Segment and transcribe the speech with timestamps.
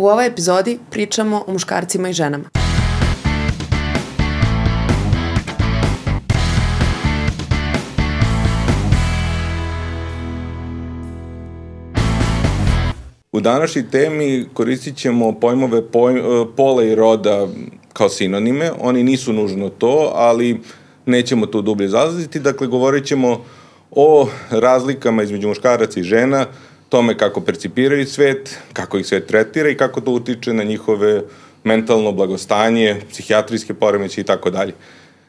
[0.00, 2.44] U ovoj epizodi pričamo o muškarcima i ženama.
[13.32, 16.22] U današnjoj temi koristit ćemo pojmove poj, e,
[16.56, 17.48] pola i roda
[17.92, 18.70] kao sinonime.
[18.80, 20.60] Oni nisu nužno to, ali
[21.06, 22.40] nećemo to dublje zazaziti.
[22.40, 23.44] Dakle, govorit ćemo
[23.90, 26.46] o razlikama između muškaraca i žena,
[26.90, 31.22] tome kako percipiraju svet, kako ih svet tretira i kako to utiče na njihove
[31.64, 34.72] mentalno blagostanje, psihijatrijske poremeće i tako dalje.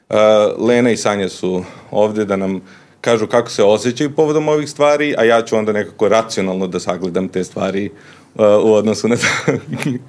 [0.09, 0.15] E,
[0.57, 2.61] Lena i Sanja su ovde da nam
[3.01, 7.27] kažu kako se osjećaju povodom ovih stvari, a ja ću onda nekako racionalno da sagledam
[7.27, 7.89] te stvari
[8.35, 9.27] uh, u odnosu na to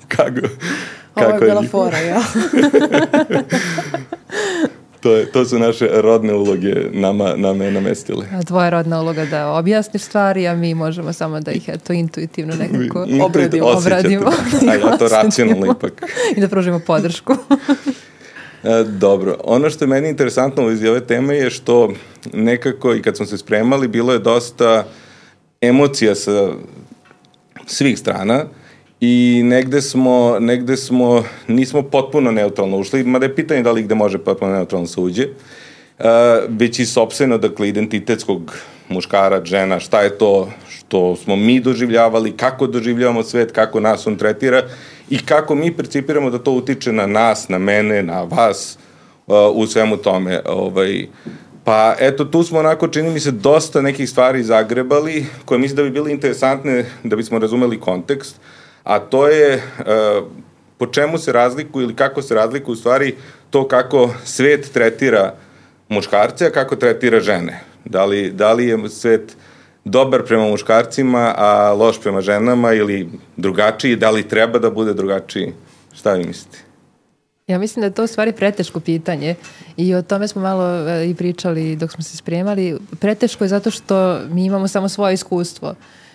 [0.09, 0.41] kako,
[1.15, 2.23] kako Ovo je bila je fora, ja.
[5.03, 8.27] to, je, to su naše rodne uloge nama, nama je namestile.
[8.33, 12.55] A tvoja rodna uloga da objasniš stvari, a mi možemo samo da ih eto intuitivno
[12.55, 13.67] nekako obradimo.
[13.67, 14.31] obradimo.
[14.71, 16.03] A ja to racionalno ipak.
[16.37, 17.37] I da pružimo podršku.
[18.65, 21.93] E, dobro, ono što je meni interesantno iz ove teme je što
[22.33, 24.85] nekako i kad smo se spremali bilo je dosta
[25.61, 26.49] emocija sa
[27.67, 28.45] svih strana
[29.05, 33.95] i negde smo, negde smo, nismo potpuno neutralno ušli, mada je pitanje da li gde
[33.95, 36.07] može potpuno neutralno se uđe, uh,
[36.49, 38.55] već i sobstveno, dakle, identitetskog
[38.89, 44.17] muškara, žena, šta je to što smo mi doživljavali, kako doživljavamo svet, kako nas on
[44.17, 44.63] tretira
[45.11, 48.79] i kako mi percipiramo da to utiče na nas, na mene, na vas
[49.27, 50.41] uh, u svemu tome.
[50.47, 51.07] Ovaj,
[51.65, 55.83] Pa eto, tu smo onako, čini mi se, dosta nekih stvari zagrebali, koje mislim da
[55.83, 58.41] bi bile interesantne da bismo razumeli kontekst,
[58.85, 60.27] a to je uh,
[60.79, 63.15] po čemu se razlikuju ili kako se razlikuju u stvari
[63.51, 65.35] to kako svet tretira
[65.89, 67.61] muškarce, a kako tretira žene.
[67.85, 69.37] Da li, da li je svet
[69.85, 75.53] dobar prema muškarcima, a loš prema ženama ili drugačiji, da li treba da bude drugačiji?
[75.95, 76.59] Šta vi mislite?
[77.47, 79.35] Ja mislim da je to u stvari preteško pitanje
[79.77, 82.79] i o tome smo malo e, i pričali dok smo se spremali.
[83.01, 85.75] Preteško je zato što mi imamo samo svoje iskustvo.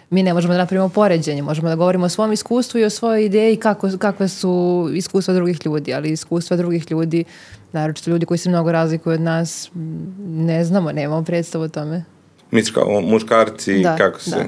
[0.10, 3.26] Mi ne možemo da napravimo poređenje, možemo da govorimo o svom iskustvu i o svojoj
[3.26, 7.24] ideji kako, kakve su iskustva drugih ljudi, ali iskustva drugih ljudi,
[7.72, 9.70] naročito ljudi koji se mnogo razlikuju od nas,
[10.28, 12.04] ne znamo, nemamo predstavu o tome.
[12.52, 14.30] Misliš kao muškarci, da, kako se...
[14.30, 14.46] Da.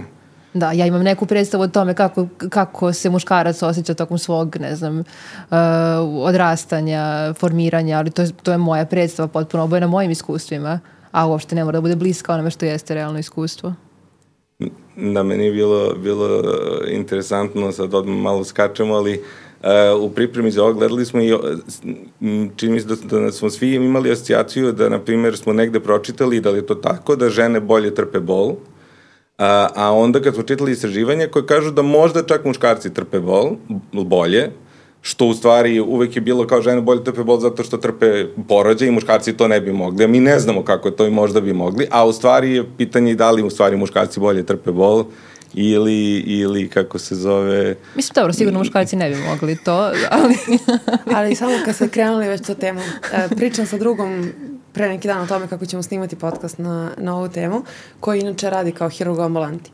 [0.53, 4.75] Da, ja imam neku predstavu o tome kako, kako se muškarac osjeća tokom svog, ne
[4.75, 5.05] znam, uh,
[6.21, 10.79] odrastanja, formiranja, ali to, to je moja predstava potpuno obojena mojim iskustvima,
[11.11, 13.73] a uopšte ne mora da bude bliska onome što jeste realno iskustvo.
[14.95, 16.43] Da, meni je bilo, bilo
[16.87, 19.21] interesantno, sad odmah malo skačemo, ali
[19.61, 21.33] uh, u pripremi za ovo gledali smo i
[22.55, 26.41] čini mi se da, da smo svi imali asocijaciju da, na primjer, smo negde pročitali
[26.41, 28.55] da li je to tako, da žene bolje trpe bol,
[29.37, 33.55] A, a onda kad smo čitali istraživanje koje kažu da možda čak muškarci trpe bol,
[33.93, 34.51] bolje,
[35.01, 38.87] što u stvari uvek je bilo kao žene bolje trpe bol zato što trpe porođaj
[38.87, 41.41] i muškarci to ne bi mogli, a mi ne znamo kako je to i možda
[41.41, 45.05] bi mogli, a u stvari je pitanje da li u stvari muškarci bolje trpe bol
[45.53, 47.75] ili, ili kako se zove...
[47.95, 50.35] Mislim, dobro, sigurno muškarci ne bi mogli to, ali...
[51.15, 54.31] ali samo kad se krenuli već to temu, e, pričam sa drugom
[54.73, 57.63] pre neki dan o tome kako ćemo snimati podcast na, na ovu temu,
[57.99, 59.71] koji inače radi kao hirurg ambulanti.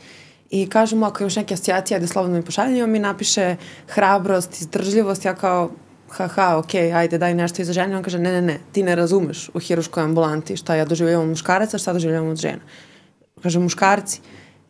[0.50, 3.56] I kažu mu, ako imaš neke asocijacije, ajde slobodno mi pošalje, on mi napiše
[3.88, 5.72] hrabrost, izdržljivost, ja kao,
[6.10, 7.98] haha, ok, ajde, daj nešto iza žene.
[7.98, 11.30] On kaže, ne, ne, ne, ti ne razumeš u hiruškoj ambulanti šta ja doživljavam od
[11.30, 12.62] muškaraca, šta doživljavam od žena.
[13.44, 14.22] Kaže, muškarci,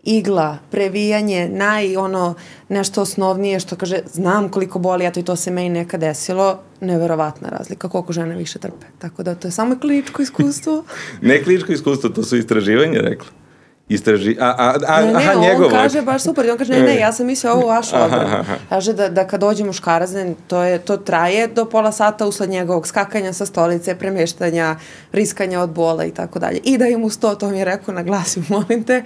[0.04, 2.34] igla, previjanje, naj ono
[2.70, 7.50] nešto osnovnije što kaže znam koliko boli, eto i to se meni nekad desilo, neverovatna
[7.50, 8.86] razlika koliko žene više trpe.
[9.00, 10.84] Tako da to je samo kliničko iskustvo.
[11.22, 13.45] ne kliničko iskustvo, to su istraživanje, rekla.
[13.90, 14.38] Istraži...
[14.40, 15.70] A, a, a, ne, ne, aha, on njegovo.
[15.70, 16.50] kaže baš super.
[16.52, 18.46] On kaže, ne, ne, ja sam mislio ovo u vašu odbranu.
[18.70, 20.10] Kaže da, da kad dođe muškarac,
[20.48, 24.76] to, je, to traje do pola sata usled njegovog skakanja sa stolice, premeštanja,
[25.12, 26.60] riskanja od bola i tako dalje.
[26.64, 29.04] I da im uz to, to mi je rekao, naglasim, molim te,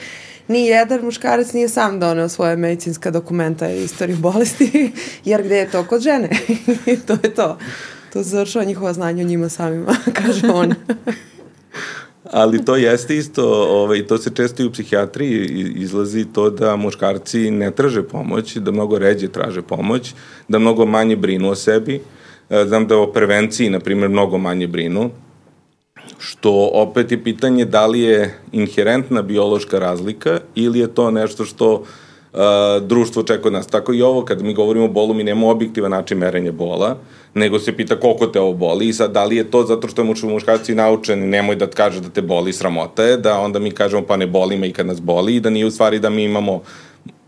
[0.48, 4.92] ni jedan muškarac nije sam doneo svoje medicinska dokumenta i istoriju bolesti,
[5.26, 6.30] jer gde je to kod žene?
[7.08, 7.58] to je to.
[8.14, 10.74] To završava njihova znanja o njima samima, kaže on.
[12.32, 15.46] Ali to jeste isto, ovaj, to se često i u psihijatriji
[15.76, 20.14] izlazi to da muškarci ne traže pomoć, da mnogo ređe traže pomoć,
[20.48, 22.02] da mnogo manje brinu o sebi.
[22.50, 25.10] E, znam da o prevenciji, na primjer, mnogo manje brinu,
[26.18, 31.74] što opet je pitanje da li je inherentna biološka razlika ili je to nešto što
[31.74, 31.88] uh,
[32.82, 33.68] društvo očekuje od nas.
[33.68, 36.98] Tako i ovo, kad mi govorimo o bolu, mi nemamo objektivan način merenja bola,
[37.34, 40.02] nego se pita koliko te ovo boli i sad da li je to zato što
[40.02, 43.72] je muš, muškarci naučeni, nemoj da kaže da te boli, sramota je, da onda mi
[43.72, 46.10] kažemo pa ne boli me i kad nas boli i da nije u stvari da
[46.10, 46.62] mi imamo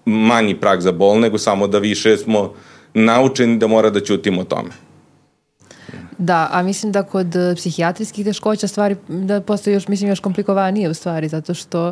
[0.06, 2.53] manji prag za bol, nego samo da više smo
[2.94, 4.69] naučeni da mora da ćutimo o tome.
[6.18, 10.89] Da, a mislim da kod e, psihijatrijskih teškoća stvari da postoji još, mislim, još komplikovanije
[10.89, 11.88] u stvari, zato što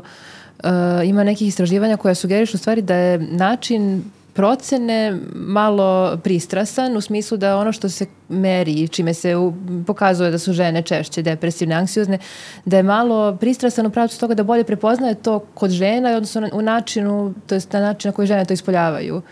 [0.63, 0.69] uh,
[1.05, 4.03] ima nekih istraživanja koja sugerišu u stvari da je način
[4.33, 9.53] procene malo pristrasan u smislu da ono što se meri i čime se u,
[9.87, 12.19] pokazuje da su žene češće depresivne, anksiozne,
[12.65, 16.61] da je malo pristrasan u pravcu toga da bolje prepoznaje to kod žena odnosno u
[16.61, 19.15] načinu, to je na način na koji žene to ispoljavaju.
[19.15, 19.23] Uh,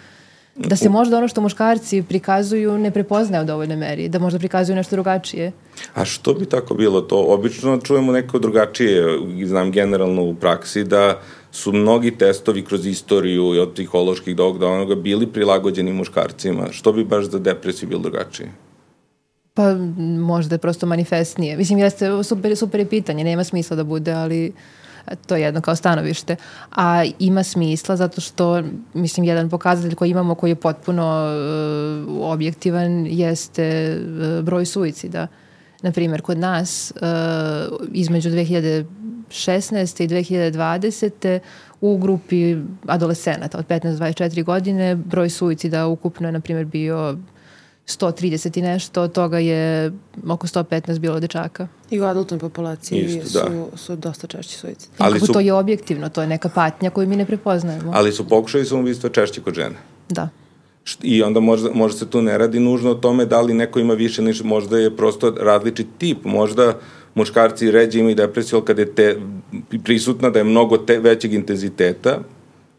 [0.58, 4.76] da se možda ono što muškarci prikazuju ne prepoznaje u dovoljnoj meri, da možda prikazuju
[4.76, 5.52] nešto drugačije.
[5.94, 7.26] A što bi tako bilo to?
[7.28, 9.06] Obično čujemo neko drugačije,
[9.46, 11.22] znam generalno u praksi, da
[11.52, 16.68] su mnogi testovi kroz istoriju i od psiholoških dog do onoga bili prilagođeni muškarcima.
[16.72, 18.52] Što bi baš za depresiju bilo drugačije?
[19.54, 19.76] Pa
[20.20, 21.58] možda je prosto manifestnije.
[21.58, 24.54] Mislim, jeste super, super je pitanje, nema smisla da bude, ali
[25.28, 26.36] to je jedno kao stanovište.
[26.76, 31.28] A ima smisla zato što, mislim, jedan pokazatelj koji imamo koji je potpuno
[32.08, 35.28] uh, objektivan jeste uh, broj suicida.
[35.82, 38.30] Naprimjer, kod nas uh, između
[39.30, 40.04] 2016.
[40.04, 41.40] i 2020.
[41.82, 42.56] u grupi
[42.88, 47.18] adolescenata od 15-24 godine broj suicida ukupno je, na primjer, bio
[47.88, 49.92] 130 i nešto, od toga je
[50.28, 51.68] oko 115 bilo dečaka.
[51.90, 53.46] I u adultnoj populaciji Isto, da.
[53.46, 54.94] su, su dosta češći suicidi.
[54.98, 55.34] Ali su...
[55.34, 57.92] to je objektivno, to je neka patnja koju mi ne prepoznajemo.
[57.96, 59.76] Ali su pokušali samoubistva češći kod žene.
[60.10, 60.30] Da.
[61.02, 63.94] I onda možda, možda se tu ne radi nužno o tome da li neko ima
[63.94, 66.74] više, niš, možda je prosto različit tip, možda
[67.18, 69.16] muškarci ređe imaju depresiju, ali kada je te,
[69.84, 72.20] prisutna da je mnogo te, većeg intenziteta,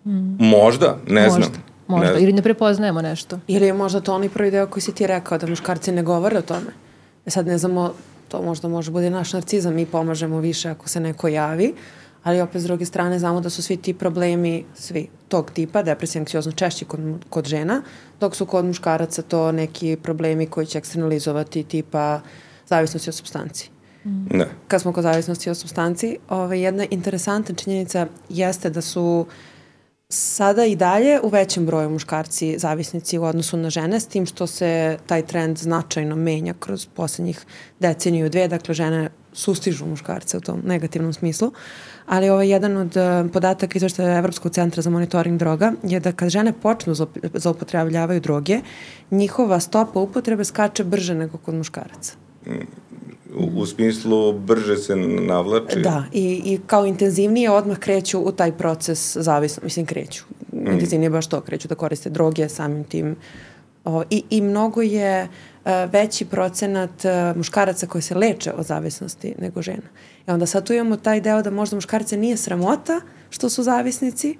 [0.07, 0.37] mm.
[0.39, 1.47] možda, ne možda.
[1.47, 1.63] znam.
[1.89, 2.23] Možda, ne.
[2.23, 3.39] ili ne prepoznajemo nešto.
[3.47, 6.39] Ili je možda to onaj prvi deo koji si ti rekao, da muškarci ne govore
[6.39, 6.73] o tome.
[7.27, 7.93] E sad ne znamo,
[8.29, 11.75] to možda može bude naš narcizam, mi pomažemo više ako se neko javi,
[12.23, 16.21] ali opet s druge strane znamo da su svi ti problemi, svi tog tipa, depresija,
[16.21, 17.83] anksiozno, češći kod, kod žena,
[18.21, 22.21] dok su kod muškaraca to neki problemi koji će eksternalizovati tipa
[22.67, 23.71] zavisnosti od substanci.
[24.31, 24.47] Ne.
[24.69, 29.27] Kad smo kod zavisnosti od substanci, ovaj, jedna interesantna činjenica jeste da su
[30.09, 34.47] sada i dalje u većem broju muškarci zavisnici u odnosu na žene, s tim što
[34.47, 37.45] se taj trend značajno menja kroz poslednjih
[37.81, 41.53] deceniju dve, dakle žene sustižu muškarce u tom negativnom smislu,
[42.07, 46.29] ali ovaj jedan od uh, podataka izveštaja Evropskog centra za monitoring droga je da kad
[46.29, 46.95] žene počnu
[47.35, 48.61] zaupotrebljavaju droge,
[49.11, 52.15] njihova stopa upotrebe skače brže nego kod muškaraca.
[52.47, 52.88] Mm
[53.37, 55.81] u, u smislu brže se navlači.
[55.81, 60.25] Da, i, i kao intenzivnije odmah kreću u taj proces zavisno, mislim kreću.
[60.53, 60.73] Mm.
[60.73, 63.17] Intenzivnije baš to, kreću da koriste droge samim tim.
[63.85, 69.35] O, i, I mnogo je uh, veći procenat uh, muškaraca koji se leče od zavisnosti
[69.39, 69.89] nego žena.
[70.29, 73.01] I onda sad tu imamo taj deo da možda muškarce nije sramota
[73.31, 74.37] što su zavisnici,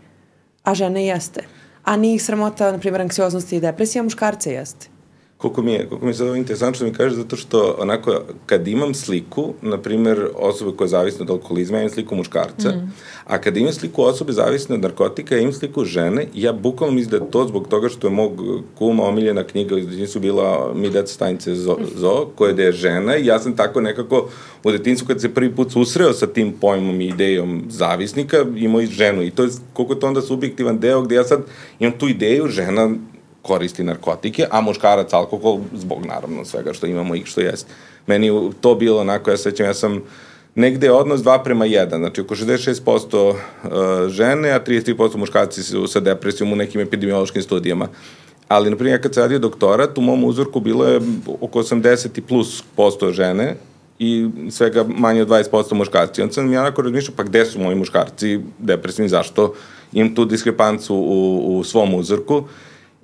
[0.63, 1.45] a žene jeste.
[1.85, 4.98] A nije ih sramota, na primjer, anksioznosti i depresija, muškarce jeste
[5.39, 8.69] koliko mi je, koliko mi je sad ovo interesantno mi kaže, zato što onako, kad
[8.69, 12.93] imam sliku, na primer, osobe koja je zavisna od alkoholizma, ja imam sliku muškarca, mm.
[13.27, 17.21] a kad imam sliku osobe zavisne od narkotika, ja imam sliku žene, ja bukvalno mislim
[17.21, 18.41] da to zbog toga što je mog
[18.75, 23.27] kuma omiljena knjiga, da su bila Mi deca stanice Zo, Zo koja je žena i
[23.27, 24.29] ja sam tako nekako
[24.65, 28.87] u detincu kad se prvi put susreo sa tim pojmom i idejom zavisnika, imao i
[28.87, 31.41] ženu i to je koliko je to onda subjektivan deo gde ja sad
[31.79, 32.91] imam tu ideju, žena
[33.49, 37.73] koristi narkotike, a muškarac alkohol zbog naravno svega što imamo i što jeste.
[38.07, 40.03] Meni to bilo onako, ja sećam, ja sam
[40.55, 46.01] negde odnos 2 prema 1, znači oko 66% uh, žene, a 33% muškarci su sa
[46.01, 47.89] depresijom u nekim epidemiološkim studijama.
[48.49, 51.01] Ali, na primjer, kad sam radio doktorat, u mom uzorku bilo je
[51.41, 53.55] oko 80 i plus posto žene
[53.99, 56.23] i svega manje od 20% muškarci.
[56.23, 59.55] Onda sam ja onako razmišljao, pa gde su moji muškarci depresivni, zašto
[59.93, 62.45] imam tu diskrepancu u, u svom uzorku.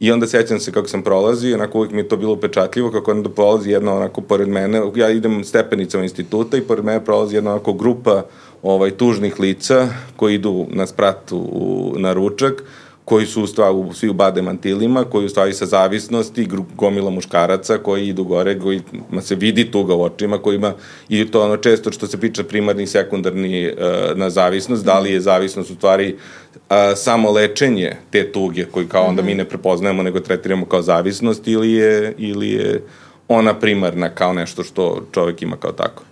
[0.01, 3.11] I onda sećam se kako sam prolazio, onako uvijek mi je to bilo upečatljivo, kako
[3.11, 7.51] onda prolazi jedna onako pored mene, ja idem stepenicama instituta i pored mene prolazi jedna
[7.51, 8.23] onako grupa
[8.63, 12.63] ovaj, tužnih lica koji idu na sprat u, na ručak,
[13.05, 17.79] koji su u stvari svi u bade mantilima, koji u stvari sa zavisnosti, gomila muškaraca
[17.79, 20.75] koji idu gore, koji ma se vidi tuga u očima, kojima
[21.09, 23.75] i to ono često što se priča primarni i sekundarni uh,
[24.19, 26.17] na zavisnost, da li je zavisnost u stvari
[26.55, 29.39] uh, samo lečenje te tuge koji kao onda mi mhm.
[29.39, 32.83] ne prepoznajemo nego tretiramo kao zavisnost ili je, ili je
[33.29, 36.03] ona primarna kao nešto što čovek ima kao tako.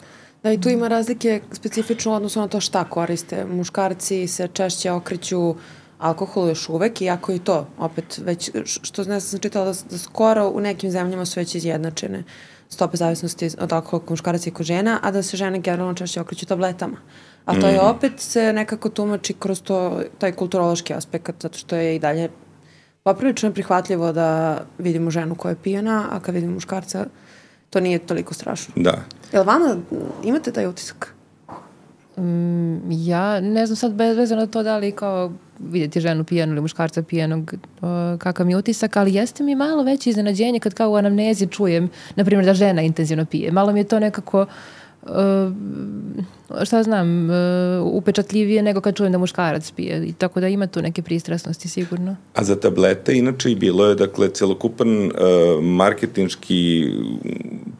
[0.42, 3.44] Da, i tu ima razlike specifično u odnosu na to šta koriste.
[3.44, 5.54] Muškarci se češće okreću
[6.02, 10.48] alkoholu još uvek, iako i to, opet, već, što ne sam čitala da, da skoro
[10.48, 12.24] u nekim zemljama su već izjednačene
[12.68, 16.20] stope zavisnosti od alkohola kod muškaraca i kod žena, a da se žene generalno češće
[16.20, 16.96] okreću tabletama.
[17.44, 17.86] A to je mhm.
[17.86, 22.28] opet se nekako tumači kroz to, taj kulturološki aspekt, zato što je i dalje
[23.02, 27.06] poprilično prihvatljivo da vidimo ženu koja je pijena, a kad vidimo muškarca,
[27.70, 28.74] to nije toliko strašno.
[28.76, 29.04] Da.
[29.32, 29.76] Jel vama
[30.24, 31.14] imate taj utisak?
[32.90, 37.54] Ja ne znam sad vezano to da li kao vidjeti ženu pijanu ili muškarca pijanog
[37.80, 41.46] o, kakav mi je utisak, ali jeste mi malo veće iznenađenje kad kao u anamnezi
[41.46, 43.52] čujem, na primjer, da žena intenzivno pije.
[43.52, 44.46] Malo mi je to nekako
[45.02, 45.52] uh,
[46.64, 47.36] šta znam, uh,
[47.86, 50.06] upečatljivije nego kad čujem da muškarac pije.
[50.06, 52.16] I tako da ima tu neke pristrasnosti sigurno.
[52.34, 55.12] A za tablete inače i bilo je dakle celokupan uh,
[55.62, 56.90] marketinški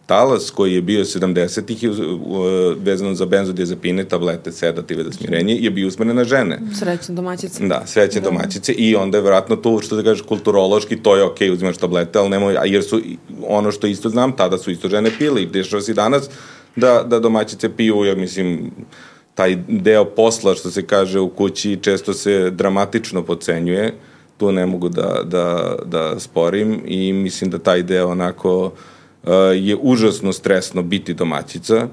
[0.07, 5.89] talas koji je bio 70-ih uh, vezano za benzodiazepine, tablete, sedative za smirenje, je bio
[5.89, 6.59] usmeren na žene.
[6.79, 7.67] Srećne domaćice.
[7.67, 8.31] Da, srećne da.
[8.31, 11.77] domaćice i onda je vratno to, što da kažeš, kulturološki, to je okej, okay, uzimaš
[11.77, 13.01] tablete, ali nemoj, jer su,
[13.49, 16.29] ono što isto znam, tada su isto žene pili, dešava se danas,
[16.77, 18.71] da, da domaćice piju, ja mislim,
[19.35, 23.95] taj deo posla, što se kaže u kući, često se dramatično pocenjuje,
[24.37, 28.65] tu ne mogu da, da, da sporim i mislim da taj deo onako
[29.23, 31.89] uh, je užasno stresno biti domaćica,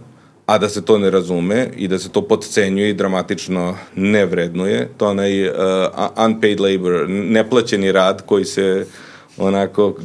[0.45, 4.89] a da se to ne razume i da se to podcenjuje i dramatično ne vrednuje,
[4.97, 5.55] to onaj uh,
[6.25, 8.85] unpaid labor, neplaćeni rad koji se
[9.37, 9.95] onako,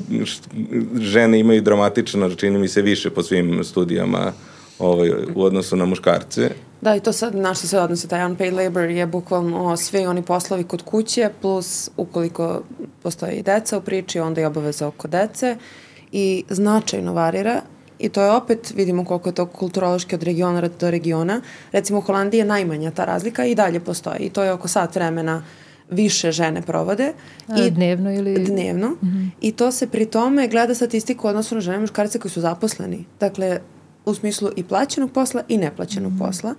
[1.01, 4.33] žene imaju dramatično, čini mi se više po svim studijama
[4.79, 6.51] ovaj, u odnosu na muškarce.
[6.81, 10.23] Da, i to sad, na što se odnosi, taj unpaid labor je bukvalno sve oni
[10.23, 12.63] poslovi kod kuće, plus ukoliko
[13.03, 15.57] postoje i deca u priči, onda i obaveza oko dece
[16.13, 17.63] i značajno varira
[17.99, 21.41] i to je opet, vidimo koliko je to kulturološki od regiona do regiona.
[21.73, 24.95] Recimo u Holandiji je najmanja ta razlika i dalje postoji i to je oko sat
[24.95, 25.43] vremena
[25.91, 27.13] više žene provode.
[27.49, 28.45] A, I, dnevno ili...
[28.45, 28.89] Dnevno.
[28.89, 29.31] Mm -hmm.
[29.41, 33.05] I to se pri tome gleda statistiku odnosno na žene i muškarce koji su zaposleni.
[33.21, 33.61] Dakle,
[34.05, 36.19] u smislu i plaćenog posla i neplaćenog mm.
[36.19, 36.55] posla.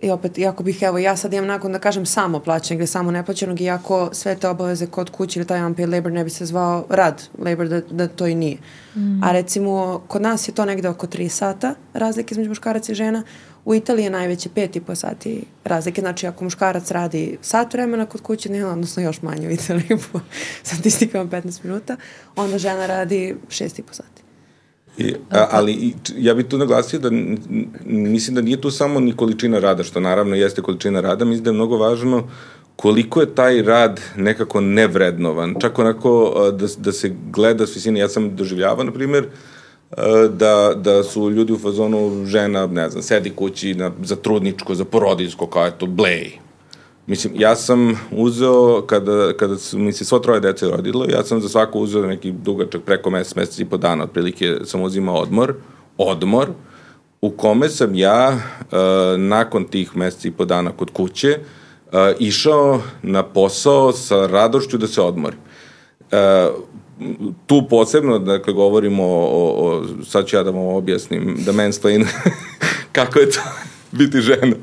[0.00, 3.10] I opet, iako bih, evo, ja sad imam nakon da kažem samo plaćenog ili samo
[3.10, 6.86] neplaćenog, iako sve te obaveze kod kuće ili taj unpaid labor ne bi se zvao
[6.88, 8.58] rad labor, da, da to i nije.
[8.96, 9.24] Mm.
[9.24, 13.22] A recimo, kod nas je to negde oko 3 sata razlike između muškaraca i žena,
[13.64, 18.48] u Italiji je najveće 5,5 sati razlike, znači ako muškarac radi sat vremena kod kuće,
[18.48, 20.20] ne, odnosno još manje u Italiji po
[20.62, 21.96] statistikama 15 minuta,
[22.36, 24.23] onda žena radi 6,5 sati.
[24.98, 27.10] I, a, ali ja bih tu naglasio da
[27.84, 31.50] mislim da nije tu samo ni količina rada, što naravno jeste količina rada, mislim da
[31.50, 32.28] je mnogo važno
[32.76, 35.54] koliko je taj rad nekako nevrednovan.
[35.60, 39.26] Čak onako da, da se gleda s visine, ja sam doživljavao, na primjer,
[40.30, 44.84] da, da su ljudi u fazonu žena, ne znam, sedi kući na, za trudničko, za
[44.84, 46.38] porodinsko, kao je to blej,
[47.06, 51.40] Mislim, ja sam uzeo, kada, kada su mi se svo troje dece rodilo, ja sam
[51.40, 55.54] za svako uzeo neki dugačak preko mesec, mesec i po dana, otprilike sam uzimao odmor,
[55.98, 56.48] odmor,
[57.20, 58.78] u kome sam ja, uh,
[59.20, 64.86] nakon tih meseci i po dana kod kuće, uh, išao na posao sa radošću da
[64.86, 65.38] se odmorim.
[66.12, 66.18] Uh,
[67.46, 72.06] tu posebno, dakle, govorimo o, o sad ću ja da vam objasnim, da mansplain,
[72.92, 73.40] kako je to
[73.94, 74.56] biti žena.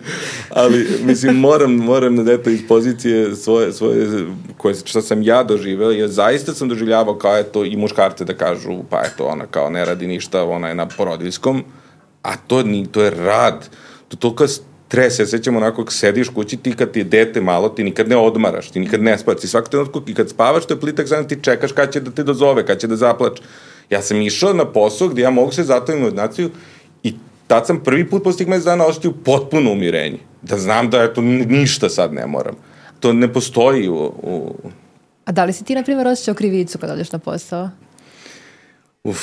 [0.49, 4.07] Ali, mislim, moram, moram da eto iz pozicije svoje, svoje
[4.57, 8.83] koje, što sam ja doživeo, jer zaista sam doživljavao kao eto i muškarce da kažu,
[8.89, 11.63] pa eto, ona kao ne radi ništa, ona je na porodiljskom,
[12.23, 13.69] a to, ni, to je rad.
[14.07, 17.69] To toliko stres, ja sećam onako kako sediš kući, ti kad ti je dete malo,
[17.69, 20.73] ti nikad ne odmaraš, ti nikad ne spavaš, ti svako trenutku i kad spavaš, to
[20.73, 23.43] je plitak znam, ti čekaš kad će da te dozove, kad će da zaplače.
[23.89, 26.49] Ja sam išao na posao gde ja mogu se zatavim u ordinaciju
[27.03, 27.13] i
[27.51, 30.19] tad sam prvi put posle tih mesec dana osetio potpuno umirenje.
[30.41, 32.55] Da znam da eto, ništa sad ne moram.
[32.99, 34.55] To ne postoji u, u...
[35.25, 37.69] A da li si ti, na primjer, osjećao krivicu kad odeš na posao?
[39.03, 39.19] Uf,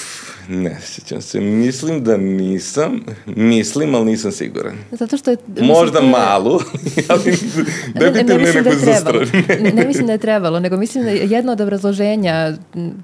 [0.49, 1.40] ne sjećam se.
[1.40, 3.00] Mislim da nisam.
[3.26, 4.76] Mislim, ali nisam siguran.
[4.92, 5.37] Zato što je...
[5.61, 6.08] Možda je...
[6.08, 6.61] malu,
[7.08, 7.38] ali
[7.94, 11.30] definitivno ne, ne, ne, ne, ne, ne mislim da je trebalo, nego mislim da je
[11.30, 12.54] jedno od obrazloženja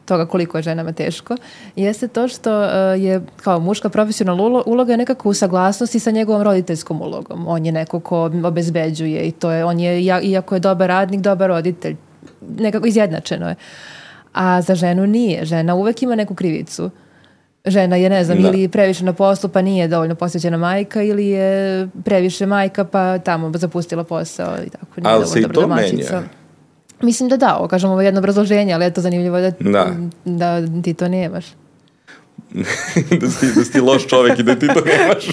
[0.04, 1.36] toga koliko je ženama teško
[1.76, 6.42] jeste to što uh, je kao muška profesionalna uloga je nekako u saglasnosti sa njegovom
[6.42, 7.48] roditeljskom ulogom.
[7.48, 11.48] On je neko ko obezbeđuje i to je, on je, iako je dobar radnik, dobar
[11.48, 11.96] roditelj.
[12.58, 13.54] Nekako izjednačeno je.
[13.54, 14.03] Uh,
[14.34, 15.44] a za ženu nije.
[15.44, 16.90] Žena uvek ima neku krivicu.
[17.64, 18.48] Žena je, ne znam, da.
[18.48, 23.52] ili previše na poslu pa nije dovoljno posvećena majka ili je previše majka pa tamo
[23.54, 24.86] zapustila posao i tako.
[24.96, 26.22] Nije ali se i to menja.
[27.02, 29.86] Mislim da da, ovo kažem ovo jedno obrazloženje, ali je to zanimljivo da, da.
[30.24, 31.46] da ti to nemaš.
[33.20, 35.26] da, si, da si ti loš čovek i da ti to nemaš.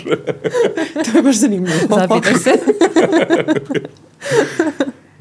[1.11, 1.79] to je baš zanimljivo.
[1.99, 2.51] Zapitaš se.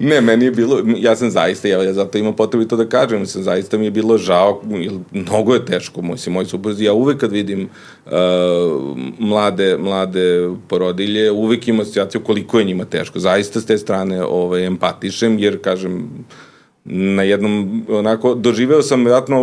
[0.03, 3.27] Ne, meni je bilo, ja sam zaista, ja, ja zato imam potrebu to da kažem,
[3.27, 4.63] sam zaista mi je bilo žao,
[5.13, 7.69] mnogo je teško, mislim, moj supruz, ja uvek kad vidim
[8.07, 8.13] uh,
[9.19, 14.67] mlade, mlade porodilje, uvek imam asociaciju koliko je njima teško, zaista s te strane ovaj,
[14.67, 16.25] empatišem, jer, kažem,
[16.85, 19.37] na jednom, onako, doživeo sam vjerojatno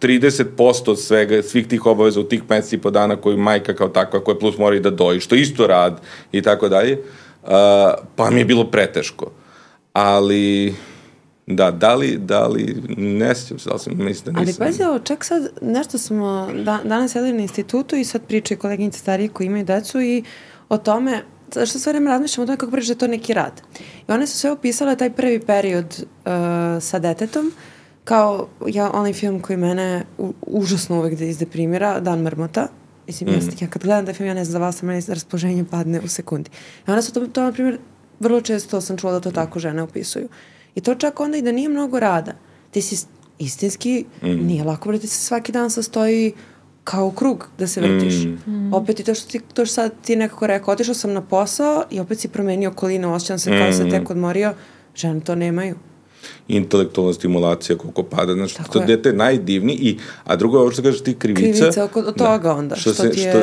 [0.00, 3.88] 30% od svega, svih tih obaveza u tih meseci i po dana koju majka kao
[3.88, 6.00] takva, koja plus mora i da doji, što isto rad
[6.32, 7.02] i tako dalje,
[8.16, 9.30] pa mi je bilo preteško.
[9.98, 10.74] Ali,
[11.46, 14.62] da, da li, da li, ne sjećam se, da li sam, mislim da nisam.
[14.62, 18.58] Ali pazi, ovo, čak sad, nešto smo da, danas sedeli na institutu i sad pričaju
[18.58, 20.22] koleginice starije koji imaju decu i
[20.68, 21.22] o tome,
[21.54, 23.62] zašto sve vreme razmišljamo o tome kako priča da je to neki rad.
[24.08, 26.32] I one su sve opisale taj prvi period uh,
[26.80, 27.52] sa detetom,
[28.04, 32.68] kao ja, onaj film koji mene u, užasno uvek da izdeprimira, Dan Mrmota,
[33.06, 33.50] Mislim, mm.
[33.60, 36.50] ja kad gledam da film, ja ne znam za vas, meni raspoloženje padne u sekundi.
[36.88, 37.78] I onda su to, to na primjer,
[38.20, 40.28] vrlo često sam čula da to tako žene opisuju.
[40.74, 42.32] I to čak onda i da nije mnogo rada.
[42.70, 43.06] Ti si
[43.38, 44.46] istinski, mm.
[44.46, 46.32] nije lako, brate, se svaki dan sastoji
[46.84, 48.14] kao krug da se vrtiš.
[48.46, 48.74] Mm.
[48.74, 51.84] Opet i to što, ti, to što sad ti nekako rekao, otišao sam na posao
[51.90, 53.58] i opet si promenio okoline, osjećam se mm.
[53.58, 54.54] kao se tek odmorio.
[54.94, 55.74] Žene to nemaju
[56.48, 58.86] intelektualna stimulacija koliko pada, znači Tako to je.
[58.86, 61.58] dete je najdivni i, a drugo je ovo što kažeš ti krivica.
[61.58, 63.30] Krivica oko, od toga da, onda, što, što se, ti je...
[63.30, 63.40] Što,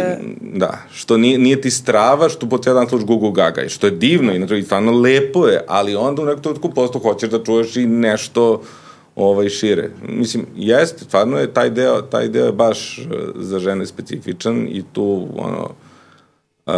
[0.58, 3.88] da, što nije, nije ti strava, što po cijel dan sluš gugu gaga i što
[3.88, 7.44] je divno i, znači, stvarno lepo je, ali onda u nekom trenutku posto hoćeš da
[7.44, 8.62] čuješ i nešto
[9.16, 9.90] ovaj šire.
[10.08, 13.04] Mislim, jeste, stvarno je taj deo, taj deo je baš eh,
[13.36, 15.70] za žene specifičan i tu, ono,
[16.66, 16.74] Uh,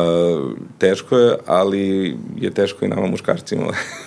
[0.78, 3.64] teško je, ali je teško i nama muškarcima.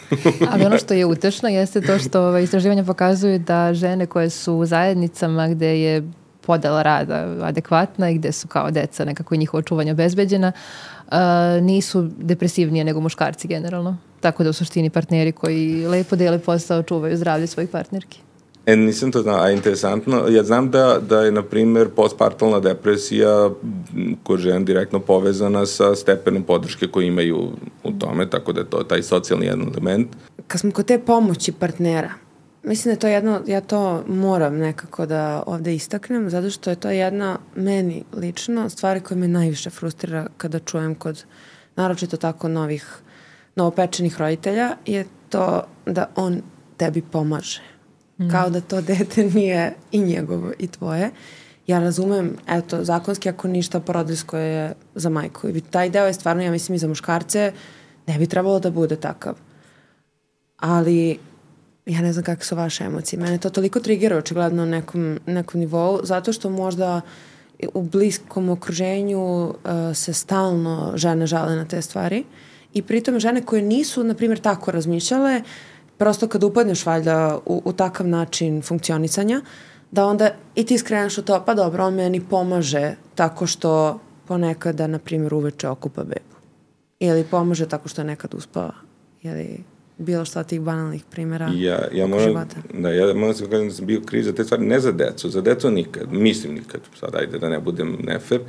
[0.53, 4.55] ali ono što je utešno jeste to što ovaj, istraživanja pokazuju da žene koje su
[4.55, 6.03] u zajednicama gde je
[6.41, 10.53] podela rada adekvatna i gde su kao deca nekako i njihovo čuvanje obezbeđena,
[11.07, 11.17] uh,
[11.63, 13.97] nisu depresivnije nego muškarci generalno.
[14.21, 18.21] Tako da u suštini partneri koji lepo dele posao čuvaju zdravlje svojih partnerki.
[18.67, 23.50] E, nisam to znao, a interesantno, ja znam da, da je, na primer, postpartalna depresija
[24.23, 27.49] kod žena direktno povezana sa stepenom podrške koje imaju
[27.85, 30.09] u tome, tako da je to taj socijalni jedan element.
[30.47, 32.11] Kad smo kod te pomoći partnera,
[32.62, 36.76] mislim da je to jedno, ja to moram nekako da ovde istaknem, zato što je
[36.76, 41.25] to jedna, meni lično, stvari koje me najviše frustrira kada čujem kod,
[41.76, 42.87] naročito tako novih,
[43.56, 46.43] novopečenih roditelja, je to da on
[46.76, 47.70] tebi pomaže
[48.21, 48.30] Mm.
[48.30, 51.11] Kao da to dete nije i njegovo i tvoje.
[51.67, 55.49] Ja razumem, eto, zakonski ako ništa porodiljsko je za majku.
[55.49, 57.52] I taj deo je stvarno, ja mislim, i za muškarce
[58.06, 59.35] ne bi trebalo da bude takav.
[60.56, 61.19] Ali
[61.87, 63.21] ja ne znam kakve su vaše emocije.
[63.21, 67.00] Mene to toliko trigira očigledno na nekom, nekom nivou, zato što možda
[67.75, 69.54] u bliskom okruženju uh,
[69.95, 72.25] se stalno žene žale na te stvari
[72.73, 75.43] i pritom žene koje nisu, na primjer, tako razmišljale,
[76.00, 79.41] prosto kad upadneš valjda u, u takav način funkcionisanja,
[79.91, 84.86] da onda i ti skreneš u to, pa dobro, on meni pomaže tako što ponekada,
[84.86, 86.36] na primjer, uveče okupa bebu.
[87.00, 88.73] Ili pomaže tako što je nekad uspava.
[89.23, 89.60] Ili
[89.99, 92.56] bilo šta tih banalnih primjera ja, ja moram, života.
[92.75, 95.28] Da, ja moram se kažem da sam bio kriv za te stvari, ne za decu,
[95.30, 98.41] za decu nikad, mislim nikad, sad ajde da ne budem nefer,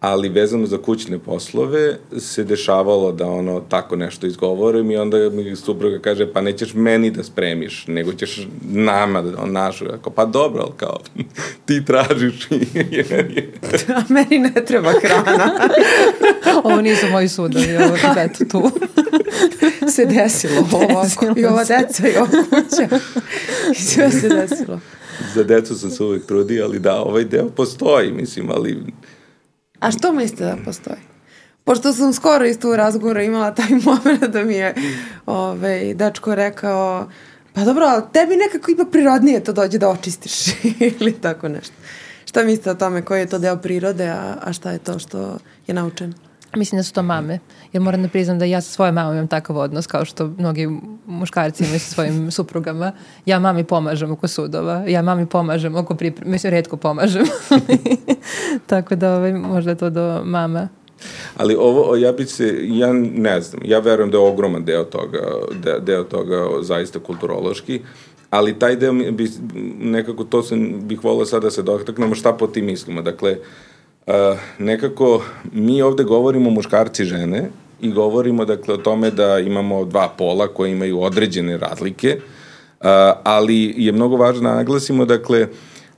[0.00, 5.56] ali vezano za kućne poslove se dešavalo da ono tako nešto izgovorim i onda mi
[5.56, 9.84] supruga kaže pa nećeš meni da spremiš, nego ćeš nama da on našu.
[9.94, 10.98] Ako, pa dobro, ali kao
[11.66, 12.48] ti tražiš.
[13.96, 15.52] A meni ne treba hrana.
[16.64, 18.70] ovo nisu moji sudovi, ovo je tu.
[19.90, 21.04] se desilo ovo,
[21.36, 22.98] i ova deca i ova kuća.
[23.72, 24.80] I sve se desilo.
[25.34, 28.82] Za decu sam se uvek trudio, ali da, ovaj deo postoji, mislim, ali
[29.80, 31.00] A što mislite da postoji?
[31.64, 34.74] Pošto sam skoro isto u razgovoru imala taj moment da mi je
[35.26, 37.08] ovaj, dačko rekao
[37.52, 40.46] pa dobro, ali tebi nekako ipak prirodnije to dođe da očistiš
[41.00, 41.74] ili tako nešto.
[42.24, 45.38] Šta mislite o tome, koji je to deo prirode, a, a šta je to što
[45.66, 46.25] je naučeno?
[46.54, 47.38] Mislim da su to mame,
[47.72, 50.68] jer moram da priznam da ja sa svojom mamom imam takav odnos kao što mnogi
[51.06, 52.92] muškarci imaju sa svojim suprugama.
[53.26, 57.24] Ja mami pomažem oko sudova, ja mami pomažem oko pripreme, mislim, redko pomažem.
[58.66, 60.68] Tako da ovaj, možda je to do mama.
[61.36, 65.20] Ali ovo, ja bi se, ja ne znam, ja verujem da je ogroman deo toga,
[65.64, 67.80] de, deo toga zaista kulturološki,
[68.30, 69.30] ali taj deo bi,
[69.78, 73.02] nekako to sam, bih volio sada da se dotaknemo šta po ti mislimo.
[73.02, 73.75] Dakle, Uh,
[74.58, 77.48] nekako mi ovde govorimo muškarci i žene
[77.80, 82.20] i govorimo dakle o tome da imamo dva pola koje imaju određene razlike,
[83.22, 85.48] ali je mnogo važno da naglasimo dakle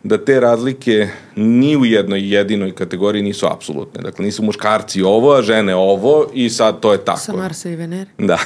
[0.02, 4.02] da te razlike ni u jednoj jedinoj kategoriji nisu apsolutne.
[4.02, 7.18] Dakle, nisu muškarci ovo, a žene ovo i sad to je tako.
[7.18, 8.10] Sa Marsa i Venere.
[8.18, 8.38] Da.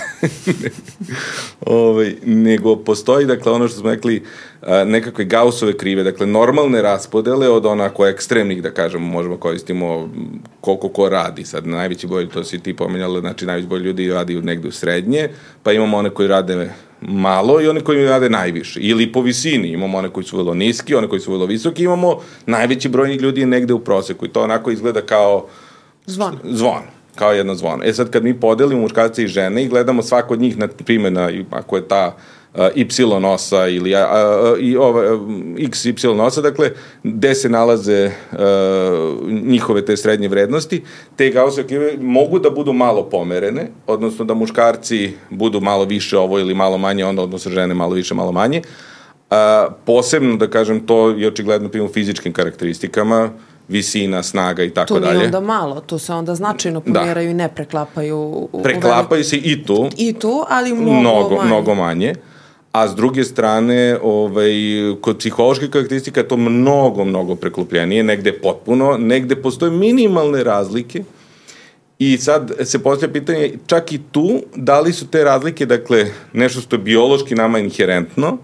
[1.60, 4.22] Ove, ovaj, nego postoji, dakle, ono što smo rekli,
[4.86, 10.10] nekakve gausove krive, dakle, normalne raspodele od onako ekstremnih, da kažemo, možemo koristimo
[10.60, 11.44] koliko ko radi.
[11.44, 15.28] Sad, najveći broj, to si ti pomenjala, znači, najveći broj ljudi radi negde u srednje,
[15.62, 16.70] pa imamo one koji rade
[17.08, 18.80] malo i oni koji rade najviše.
[18.80, 22.18] Ili po visini, imamo one koji su vrlo niski, one koji su vrlo visoki, imamo
[22.46, 25.46] najveći broj ljudi negde u proseku i to onako izgleda kao
[26.06, 26.38] Zvon.
[26.44, 26.82] zvon
[27.14, 27.84] kao jedno zvono.
[27.84, 31.12] E sad kad mi podelimo muškarce i žene i gledamo svako od njih na primjer
[31.12, 32.22] na, ako je ta uh,
[32.74, 34.00] Y osa ili uh,
[34.60, 35.20] i ova, uh,
[35.58, 36.70] X Y osa, dakle,
[37.02, 38.38] gde se nalaze uh,
[39.30, 40.82] njihove te srednje vrednosti,
[41.16, 46.38] te Gaussove krive mogu da budu malo pomerene, odnosno da muškarci budu malo više ovo
[46.38, 48.62] ili malo manje, onda odnosno žene malo više, malo manje.
[49.30, 49.36] Uh,
[49.84, 53.30] posebno, da kažem, to je očigledno primjer u fizičkim karakteristikama,
[53.68, 55.12] visina, snaga i tako dalje.
[55.12, 57.30] Tu nije onda malo, tu se onda značajno pomeraju da.
[57.30, 58.48] i ne preklapaju.
[58.62, 59.88] Preklapaju u se i tu.
[59.96, 61.46] I tu, ali mnogo, mnogo manje.
[61.48, 62.14] Mnogo manje.
[62.72, 64.52] A s druge strane, ovaj,
[65.00, 71.04] kod psihološke karakteristika je to mnogo, mnogo preklopljenije, negde potpuno, negde postoje minimalne razlike,
[72.02, 76.60] I sad se postavlja pitanje, čak i tu, da li su te razlike, dakle, nešto
[76.60, 78.38] što je biološki nama inherentno,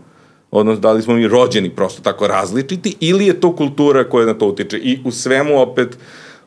[0.51, 4.35] odnosno da li smo mi rođeni prosto tako različiti ili je to kultura koja na
[4.35, 4.79] to utiče?
[4.79, 5.99] I u svemu opet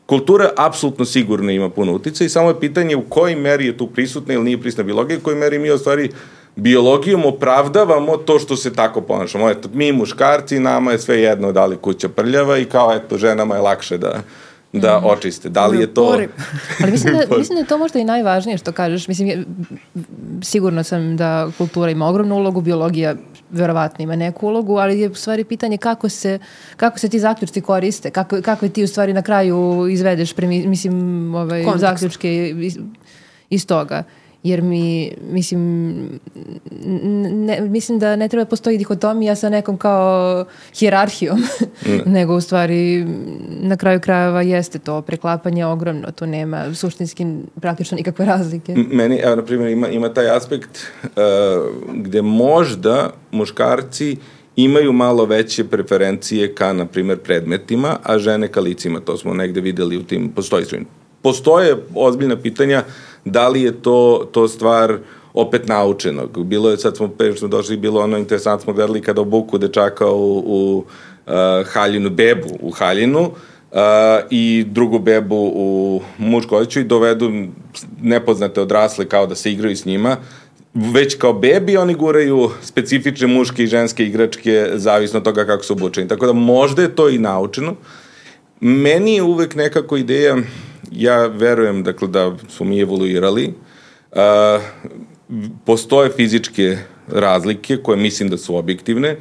[0.06, 3.86] kultura apsolutno sigurno ima puno utice i samo je pitanje u kojoj meri je tu
[3.86, 6.10] prisutna ili nije prisutna biologija, u kojoj meri mi u stvari
[6.56, 9.50] biologijom opravdavamo to što se tako ponašamo.
[9.50, 13.54] Eto, mi muškarci, nama je sve jedno da li kuća prljava i kao eto, ženama
[13.54, 14.22] je lakše da
[14.72, 15.04] da mm.
[15.04, 15.48] očiste.
[15.48, 16.04] Da li je to...
[16.04, 16.28] Ali
[16.92, 19.08] mislim da, mislim da je to možda i najvažnije što kažeš.
[19.08, 19.44] Mislim,
[20.42, 23.14] sigurno sam da kultura ima ogromnu ulogu, biologija
[23.50, 26.38] verovatno ima neku ulogu, ali je u stvari pitanje kako se,
[26.76, 31.34] kako se ti zaključci koriste, kako, kako ti u stvari na kraju izvedeš, premi, mislim,
[31.34, 32.78] ovaj, zaključke iz,
[33.50, 34.02] iz toga
[34.42, 35.94] jer mi, mislim,
[37.32, 41.42] ne, mislim da ne treba postoji dihotomija sa nekom kao hjerarhijom,
[41.86, 42.02] ne.
[42.20, 43.06] nego u stvari
[43.48, 47.26] na kraju krajeva jeste to preklapanje ogromno, tu nema suštinski
[47.60, 48.74] praktično nikakve razlike.
[48.90, 51.10] Meni, evo, na primjer, ima, ima taj aspekt uh,
[51.94, 54.16] gde možda muškarci
[54.56, 59.60] imaju malo veće preferencije ka, na primjer, predmetima, a žene ka licima, to smo negde
[59.60, 60.64] videli u tim, postoji
[61.22, 64.98] Postoje ozbiljna pitanja uh, da li je to, to stvar
[65.34, 66.44] opet naučenog.
[66.44, 70.10] Bilo je, sad smo, pre smo došli, bilo ono interesantno, smo gledali kada obuku dečaka
[70.10, 70.84] u, u
[71.26, 71.32] uh,
[71.66, 73.78] haljinu, bebu u haljinu, uh,
[74.30, 77.30] i drugu bebu u mušku odjeću i dovedu
[78.02, 80.16] nepoznate odrasle kao da se igraju s njima,
[80.74, 85.72] već kao bebi oni guraju specifične muške i ženske igračke zavisno od toga kako su
[85.72, 86.08] obučeni.
[86.08, 87.74] Tako da možda je to i naučeno.
[88.60, 90.36] Meni je uvek nekako ideja
[90.94, 93.54] ja verujem dakle, da smo mi evoluirali.
[94.12, 94.18] Uh,
[95.64, 96.76] postoje fizičke
[97.08, 99.16] razlike koje mislim da su objektivne.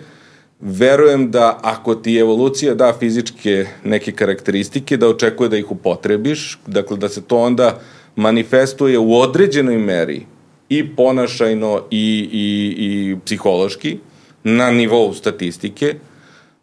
[0.61, 6.97] Verujem da ako ti evolucija da fizičke neke karakteristike, da očekuje da ih upotrebiš, dakle
[6.97, 7.79] da se to onda
[8.15, 10.25] manifestuje u određenoj meri
[10.69, 13.97] i ponašajno i, i, i psihološki
[14.43, 15.95] na nivou statistike,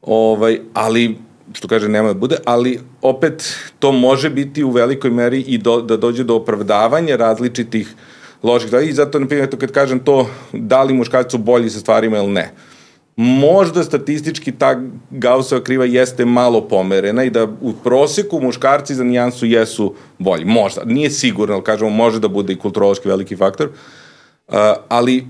[0.03, 1.17] ovaj, ali
[1.53, 5.81] što kaže nema da bude, ali opet to može biti u velikoj meri i do,
[5.81, 7.95] da dođe do opravdavanja različitih
[8.43, 11.81] loših stvari i zato, na primjer, kad kažem to, da li muškarci su bolji sa
[11.81, 12.53] stvarima ili ne.
[13.17, 14.81] Možda statistički ta
[15.11, 20.45] Gaussova kriva jeste malo pomerena i da u proseku muškarci za nijansu jesu bolji.
[20.45, 20.85] Možda.
[20.85, 23.69] Nije sigurno, ali kažemo, može da bude i kulturološki veliki faktor.
[23.69, 24.55] Uh,
[24.89, 25.27] ali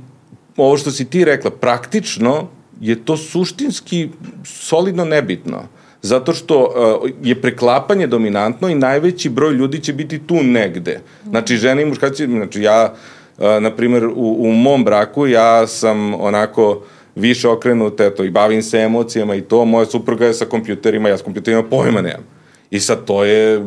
[0.56, 2.48] ovo što si ti rekla, praktično
[2.80, 4.08] je to suštinski
[4.44, 5.62] solidno nebitno
[6.02, 11.00] zato što uh, je preklapanje dominantno i najveći broj ljudi će biti tu negde.
[11.28, 12.92] Znači, žene i muškarci, znači ja,
[13.38, 16.82] uh, na primer, u, u mom braku ja sam onako
[17.14, 21.18] više okrenut, eto, i bavim se emocijama i to, moja supruga je sa kompjuterima, ja
[21.18, 22.24] s kompjuterima pojma nemam.
[22.70, 23.62] I sad to je,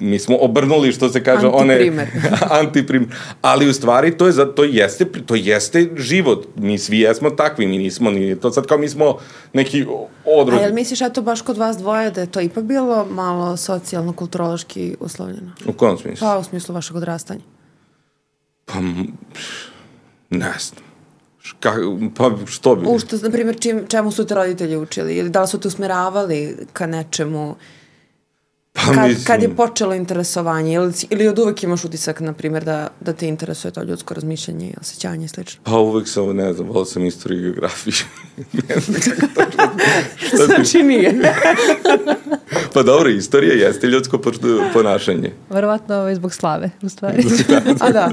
[0.00, 2.08] mi smo obrnuli što se kaže antiprimer.
[2.14, 3.08] one antiprimer.
[3.42, 6.46] Ali u stvari to je za to jeste to jeste život.
[6.56, 9.16] Mi svi jesmo takvi, mi nismo ni to sad kao mi smo
[9.52, 9.86] neki
[10.24, 10.58] odrod.
[10.58, 14.12] A jel misliš eto baš kod vas dvoje da je to ipak bilo malo socijalno
[14.12, 15.52] kulturološki uslovljeno?
[15.66, 16.26] U kom smislu?
[16.26, 17.40] Pa u smislu vašeg odrastanja.
[18.64, 18.74] Pa
[20.30, 20.90] ne znam.
[21.60, 21.74] Ka,
[22.16, 22.86] pa što bi?
[22.88, 25.16] U što, na primjer, čim, čemu su te roditelji učili?
[25.16, 27.56] Ili da li su te usmeravali ka nečemu?
[28.72, 29.24] Pa, kad, mislim...
[29.24, 33.28] kad je počelo interesovanje ili, ili od uvek imaš utisak, na primjer, da, da te
[33.28, 35.60] interesuje to ljudsko razmišljanje i osjećanje i slično?
[35.64, 37.94] Pa uvek sam, ne znam, volao sam istoriju i geografiju.
[38.68, 39.00] ne znam
[39.36, 40.46] kako to...
[40.46, 41.14] znači nije.
[42.74, 44.20] pa dobro, istorija jeste ljudsko
[44.72, 45.32] ponašanje.
[45.50, 47.24] Verovatno ovo je zbog slave, u stvari.
[47.80, 48.10] A da.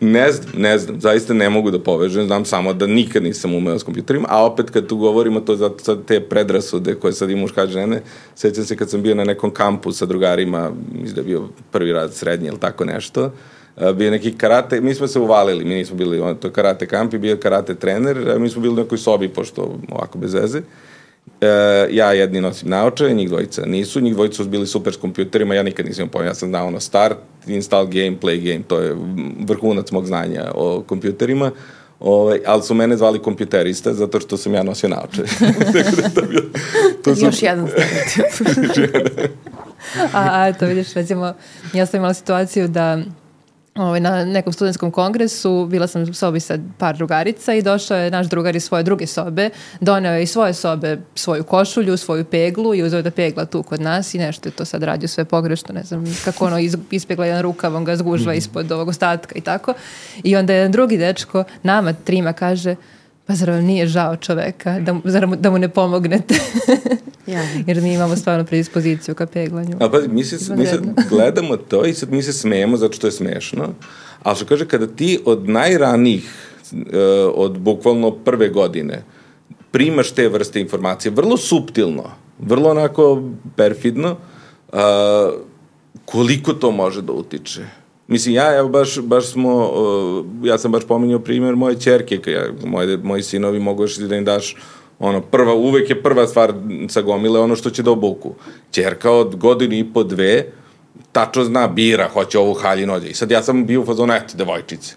[0.00, 3.78] Ne znam, ne znam, zaista ne mogu da povežem, znam samo da nikad nisam umeo
[3.78, 7.52] s kompjuterima, a opet kad tu govorimo to za sad te predrasude koje sad imaš
[7.52, 8.02] kad žene,
[8.34, 12.14] sećam se kad sam bio na nekom kampu sa drugarima, mislim da bio prvi rad
[12.14, 13.32] srednje ili tako nešto,
[13.94, 17.18] bio neki karate, mi smo se uvalili, mi nismo bili, on, to karate kamp i
[17.18, 20.62] bio karate trener, mi smo bili u nekoj sobi, pošto ovako bez veze.
[21.40, 21.46] E,
[21.90, 25.62] ja jedni nosim naoče, njih dvojica nisu, njih dvojica su bili super s kompjuterima, ja
[25.62, 28.96] nikad nisam pojma, ja sam znao ono start, install game, play game, to je
[29.46, 31.50] vrhunac mog znanja o kompjuterima.
[32.00, 35.22] Ove, ovaj, ali su mene zvali kompjuterista zato što sam ja nosio naoče.
[36.02, 36.42] Da to, bio,
[37.04, 37.26] to sam...
[37.26, 37.68] Još jedan
[38.30, 38.96] stereotip.
[40.12, 41.34] a, a, to vidiš, recimo,
[41.72, 42.98] ja sam imala situaciju da
[43.78, 48.10] ovaj, na nekom studentskom kongresu, bila sam u sobi sa par drugarica i došao je
[48.10, 52.74] naš drugar iz svoje druge sobe, doneo je iz svoje sobe svoju košulju, svoju peglu
[52.74, 55.74] i uzeo da pegla tu kod nas i nešto je to sad radio sve pogrešno,
[55.74, 58.38] ne znam kako ono iz, ispegla jedan rukav, on ga zgužva mhm.
[58.38, 59.74] ispod ovog ostatka i tako.
[60.22, 62.76] I onda jedan drugi dečko nama trima kaže,
[63.28, 66.34] pa zar vam nije žao čoveka, da, zar mu, da mu ne pomognete?
[67.34, 67.42] ja.
[67.66, 69.76] Jer mi imamo stvarno predispoziciju ka peglanju.
[69.80, 73.06] A pa mi se, mi se gledamo to i sad mi se smejemo zato što
[73.06, 73.68] je smešno,
[74.22, 76.30] ali što kaže, kada ti od najranijih,
[76.72, 76.78] uh,
[77.34, 79.02] od bukvalno prve godine,
[79.70, 83.22] primaš te vrste informacije, vrlo suptilno, vrlo onako
[83.56, 84.16] perfidno,
[84.72, 84.78] uh,
[86.04, 87.66] koliko to može da utiče
[88.08, 92.48] Mislim, ja, evo, baš, baš smo, uh, ja sam baš pominjao primjer moje čerke, ja,
[92.66, 94.56] moje, moji sinovi mogu još da im daš
[94.98, 96.52] ono, prva, uvek je prva stvar
[96.88, 98.34] sa gomile ono što će da obuku.
[98.70, 100.44] Čerka od godinu i po dve,
[101.12, 103.10] tačno zna, bira, hoće ovu haljinu ovdje.
[103.10, 104.96] I sad ja sam bio u fazonu, eto, devojčice.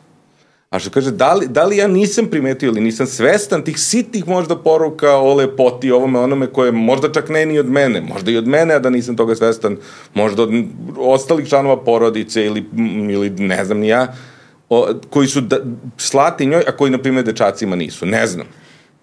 [0.71, 4.27] A što kaže, da li, da li ja nisam primetio ili nisam svestan tih sitih
[4.27, 8.37] možda poruka o lepoti, ovome, onome koje možda čak ne ni od mene, možda i
[8.37, 9.77] od mene, a da nisam toga svestan,
[10.13, 10.49] možda od
[10.97, 12.65] ostalih članova porodice ili,
[13.09, 14.13] ili ne znam ni ja,
[14.69, 15.57] o, koji su da,
[15.97, 18.05] slati njoj, a koji, na primjer, dečacima nisu.
[18.05, 18.47] Ne znam.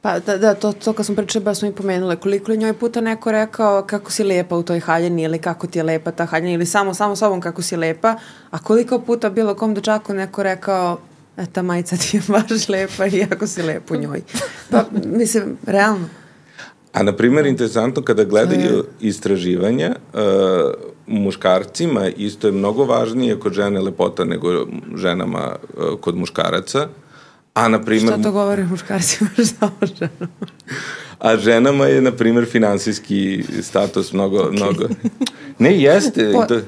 [0.00, 2.72] Pa da, da, to, to kad smo pričali, baš smo i pomenule, koliko je njoj
[2.72, 6.26] puta neko rekao kako si lepa u toj haljeni ili kako ti je lepa ta
[6.26, 8.14] haljena ili samo, samo sobom kako si lepa,
[8.50, 10.98] a koliko puta bilo kom dečaku neko rekao
[11.46, 14.22] ta majica ti je baš lepa i jako si lepo u njoj.
[14.70, 16.08] Pa, mislim, realno.
[16.92, 20.20] A, na primjer, interesantno, kada gledaju istraživanja, uh,
[21.06, 26.88] muškarcima isto je mnogo važnije kod žene lepota nego ženama uh, kod muškaraca.
[27.54, 28.12] A, na primjer...
[28.12, 30.46] Šta to govori muškarcima za ženama?
[31.18, 34.52] A ženama je, na primjer, finansijski status mnogo, okay.
[34.52, 34.88] mnogo...
[35.58, 36.32] Ne, jeste.
[36.32, 36.60] Po, to...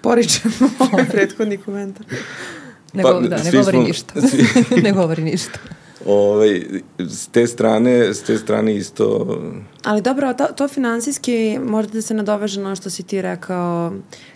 [0.00, 2.06] Poričemo ovaj prethodni komentar.
[2.92, 4.20] Ne, pa, da, ne govori smo, ništa.
[4.28, 4.44] Svi...
[4.86, 5.58] ne govori ništa.
[6.06, 6.62] Ovaj,
[6.98, 9.38] s te strane, s te strane isto...
[9.84, 13.92] Ali dobro, to, to finansijski možda da se nadoveže na što si ti rekao,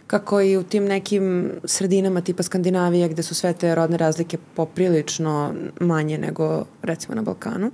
[0.06, 5.54] kako i u tim nekim sredinama tipa Skandinavije gde su sve te rodne razlike poprilično
[5.80, 7.70] manje nego recimo na Balkanu,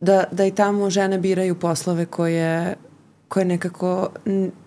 [0.00, 2.74] da, da i tamo žene biraju poslove koje,
[3.28, 4.08] koje nekako,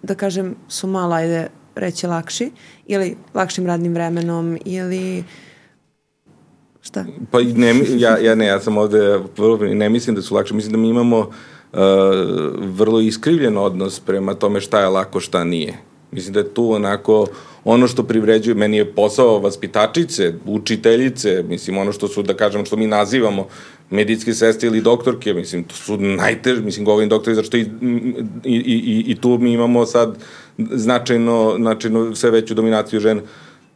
[0.04, 1.48] da kažem, su malo, ajde,
[1.80, 2.52] reći lakši
[2.88, 5.24] ili lakšim radnim vremenom ili
[6.82, 7.06] šta?
[7.32, 9.20] Pa ne, ja, ja ne, ja sam ovde,
[9.74, 11.80] ne mislim da su lakši, mislim da mi imamo uh,
[12.58, 15.78] vrlo iskrivljen odnos prema tome šta je lako, šta nije.
[16.12, 17.28] Mislim da je tu onako
[17.64, 22.78] ono što privređuje, meni je posao vaspitačice, učiteljice, mislim ono što su, da kažem, što
[22.78, 23.48] mi nazivamo
[23.90, 27.62] medicinske sestre ili doktorke, mislim, to su najteže, mislim, govorim doktori, zašto i,
[28.44, 30.18] i, i, i tu mi imamo sad
[30.72, 33.22] značajno, značajno sve veću dominaciju žena,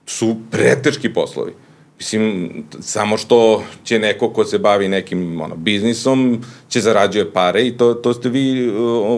[0.06, 1.54] su preteški poslovi.
[1.98, 7.78] Mislim, samo što će neko ko se bavi nekim ono, biznisom, će zarađuje pare i
[7.78, 8.72] to, to ste vi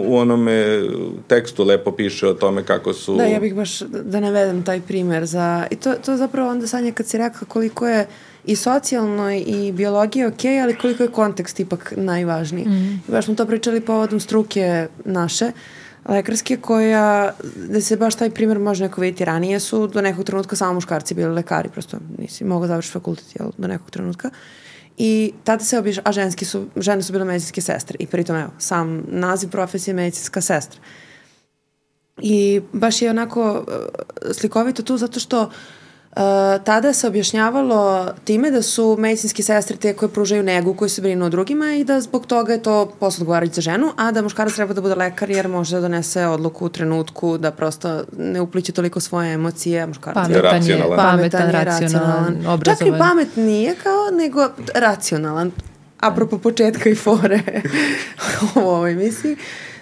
[0.08, 0.82] u onome
[1.28, 3.16] tekstu lepo piše o tome kako su...
[3.16, 5.68] Da, ja bih baš da navedem taj primer za...
[5.72, 8.08] I to, to zapravo onda Sanja kad si rekla koliko je
[8.46, 12.66] i socijalno i biologija ok, ali koliko je kontekst ipak najvažniji.
[12.66, 13.02] Mm.
[13.08, 15.46] I baš smo to pričali povodom struke naše.
[15.46, 17.34] Uh, lekarske koja,
[17.70, 21.14] da se baš taj primer može neko vidjeti ranije su do nekog trenutka samo muškarci
[21.14, 24.30] bili lekari, prosto nisi mogao završiti fakultet jel, do nekog trenutka.
[24.98, 28.52] I tada se obiš, a ženski su, žene su bile medicinske sestre i pritom evo,
[28.58, 30.80] sam naziv profesije je medicinska sestra.
[32.22, 35.52] I baš je onako uh, slikovito tu zato što Uh,
[36.64, 41.26] tada se objašnjavalo time da su medicinske sestre te koje pružaju negu, koje se brinu
[41.26, 44.54] o drugima i da zbog toga je to posao odgovarajući za ženu, a da muškarac
[44.54, 48.72] treba da bude lekar jer može da donese odluku u trenutku da prosto ne upliče
[48.72, 50.98] toliko svoje emocije, muškarac pametan je, racionalan.
[50.98, 52.78] pametan, je, racionalan, obrazovan.
[52.78, 55.52] Čak i pamet nije kao, nego racionalan.
[56.00, 57.40] Apropo početka i fore
[58.56, 59.38] u ovoj emisiji.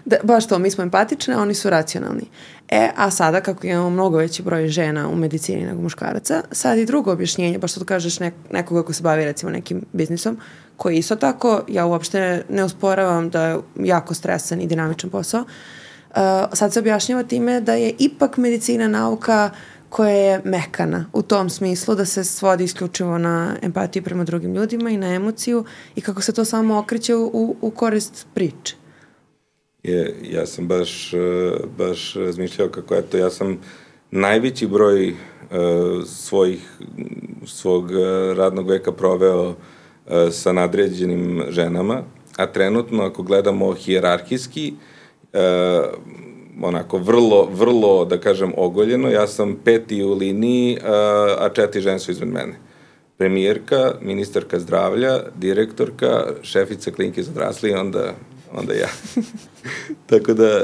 [0.06, 2.26] Da, baš to, mi smo empatične, a oni su racionalni.
[2.70, 6.86] E, a sada, kako imamo mnogo veći broj žena u medicini nego muškaraca, sad i
[6.86, 10.38] drugo objašnjenje, baš što tu kažeš nek, nekoga ko se bavi recimo nekim biznisom,
[10.78, 16.18] koji isto tako, ja uopšte ne usporavam da je jako stresan i dinamičan posao, uh,
[16.54, 19.50] sad se objašnjava time da je ipak medicina nauka
[19.90, 24.90] koja je mekana u tom smislu da se svodi isključivo na empatiju prema drugim ljudima
[24.90, 28.83] i na emociju i kako se to samo okreće u, u korist priče.
[29.84, 33.60] Je, ja sam baš, e, baš razmišljao kako eto, ja sam
[34.12, 35.18] najveći broj uh,
[36.06, 36.78] svojih,
[37.46, 39.56] svog uh, radnog veka proveo
[40.32, 42.02] sa nadređenim ženama,
[42.38, 44.74] a trenutno ako gledamo hijerarhijski,
[46.62, 49.10] onako vrlo, vrlo, da kažem, ogoljeno.
[49.10, 50.78] Ja sam peti u liniji,
[51.40, 52.54] a četiri žene su izmed mene.
[53.18, 58.14] Premijerka, ministarka zdravlja, direktorka, šefica klinike za odrasli i onda,
[58.54, 58.88] onda ja.
[60.10, 60.64] Tako da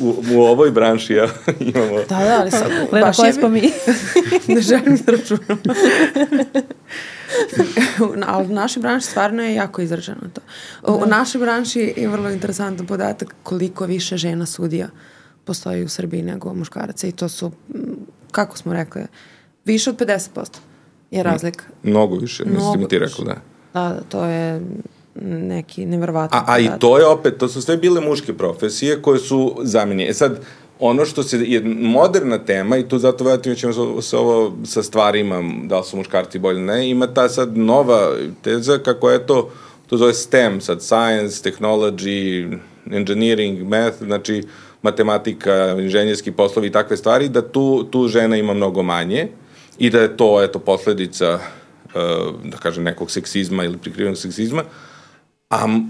[0.00, 1.28] u, u ovoj branši ja
[1.74, 1.96] imamo...
[1.96, 2.70] Da, da, ali sad...
[2.92, 3.60] Lena, koje smo mi?
[4.54, 5.58] ne želim da računam.
[8.26, 10.40] ali u našoj branši stvarno je jako izraženo to.
[10.92, 11.04] U, da.
[11.04, 14.88] u našoj branši je vrlo interesantan podatak koliko više žena sudija
[15.44, 17.52] postoji u Srbiji nego muškaraca i to su,
[18.30, 19.02] kako smo rekli,
[19.64, 20.58] više od 50%
[21.10, 21.64] je razlika.
[21.82, 23.34] Mnogo više, mislim da ti rekao, da.
[23.74, 24.60] Da, da, to je
[25.22, 26.40] neki nevrvatan.
[26.40, 30.10] A, a i to je opet, to su sve bile muške profesije koje su zamenjene.
[30.10, 30.40] E sad,
[30.78, 35.42] ono što se, je moderna tema i tu zato vratim ćemo se ovo sa stvarima,
[35.64, 39.50] da li su muškarci bolji ne, ima ta sad nova teza kako je to,
[39.86, 42.58] to zove STEM, sad science, technology,
[42.92, 44.42] engineering, math, znači
[44.82, 49.28] matematika, inženjerski poslovi i takve stvari, da tu, tu žena ima mnogo manje
[49.78, 51.38] i da je to, eto, posledica,
[51.84, 54.62] uh, da kažem, nekog seksizma ili prikrivenog seksizma,
[55.50, 55.80] a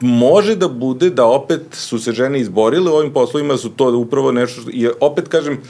[0.00, 4.32] može da bude da opet su se žene izborile u ovim poslovima, su to upravo
[4.32, 5.60] nešto, što, i opet kažem,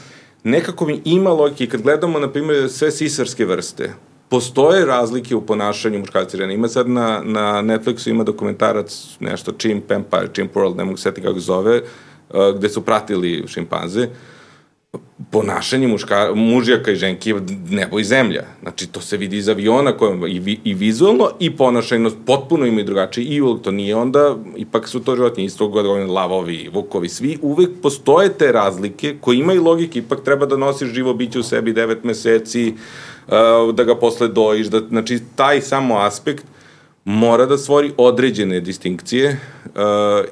[0.43, 3.93] nekako mi ima logike, kad gledamo, na primjer, sve sisarske vrste,
[4.29, 6.53] postoje razlike u ponašanju muškarca i žene.
[6.53, 11.21] Ima sad na, na Netflixu ima dokumentarac, nešto, Chimp Empire, Chimp World, ne mogu seti
[11.21, 14.01] kako zove, uh, gde su pratili šimpanze.
[14.01, 14.34] Uh,
[15.31, 17.35] ponašanje muška, mužjaka i ženki je
[17.69, 18.43] nebo i zemlja.
[18.61, 22.85] Znači, to se vidi iz aviona koje, i, vi, i vizualno i ponašajno potpuno imaju
[22.85, 27.69] drugačije i to nije onda, ipak su to životinje isto godine, lavovi, vukovi, svi, uvek
[27.81, 32.03] postoje te razlike koje imaju logike, ipak treba da nosiš živo biće u sebi devet
[32.03, 32.73] meseci,
[33.27, 36.45] uh, da ga posle dojiš, da, znači, taj samo aspekt
[37.05, 39.71] mora da stvori određene distinkcije uh,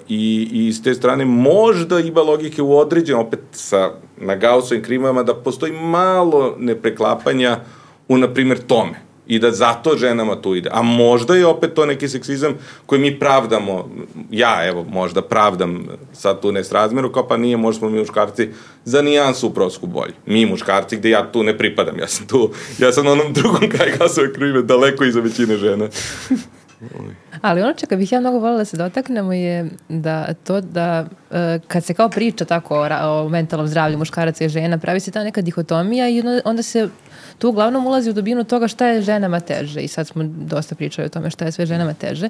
[0.09, 5.23] i, i s te strane možda ima logike u određenom, opet sa, na Gaussovim krimama,
[5.23, 7.59] da postoji malo nepreklapanja
[8.07, 10.69] u, na primjer, tome i da zato ženama tu ide.
[10.73, 12.53] A možda je opet to neki seksizam
[12.85, 13.89] koji mi pravdamo,
[14.31, 18.49] ja evo možda pravdam sad tu nesrazmeru, kao pa nije, možda smo mi muškarci
[18.85, 20.13] za nijansu u prosku bolji.
[20.25, 23.69] Mi muškarci gde ja tu ne pripadam, ja sam tu, ja sam na onom drugom
[23.69, 25.87] kraju gasove krive, daleko iza većine žena.
[27.43, 31.37] Ali ono čega bih ja mnogo volila da se dotaknemo je da to da uh,
[31.67, 35.23] kad se kao priča tako o, o mentalnom zdravlju muškaraca i žena, pravi se ta
[35.23, 36.89] neka dihotomija i onda se
[37.37, 41.05] tu uglavnom ulazi u dubinu toga šta je ženama teže i sad smo dosta pričali
[41.05, 42.29] o tome šta je sve ženama teže.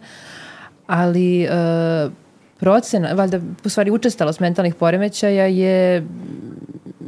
[0.88, 2.12] Ali uh,
[2.63, 6.08] procena, valjda, u stvari učestalost mentalnih poremećaja je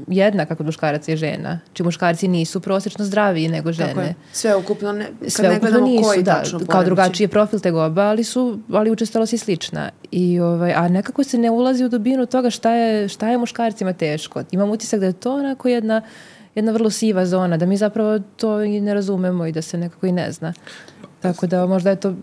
[0.08, 1.60] jednaka kod muškaraca i žena.
[1.74, 3.90] Či muškarci nisu prosečno zdraviji nego žene.
[3.90, 4.16] Tako je.
[4.34, 8.02] Sve ukupno, ne, kad Sve ne ukupno nisu, koji da, kao drugačiji je profil tegoba,
[8.02, 9.90] ali su, ali učestalost je slična.
[10.12, 13.94] I, ovaj, a nekako se ne ulazi u dubinu toga šta je, šta je muškarcima
[13.94, 14.44] teško.
[14.52, 16.02] Imam utisak da je to onako jedna
[16.56, 20.08] jedna vrlo siva zona, da mi zapravo to i ne razumemo i da se nekako
[20.08, 20.54] i ne zna.
[21.34, 22.16] Tako da možda je to,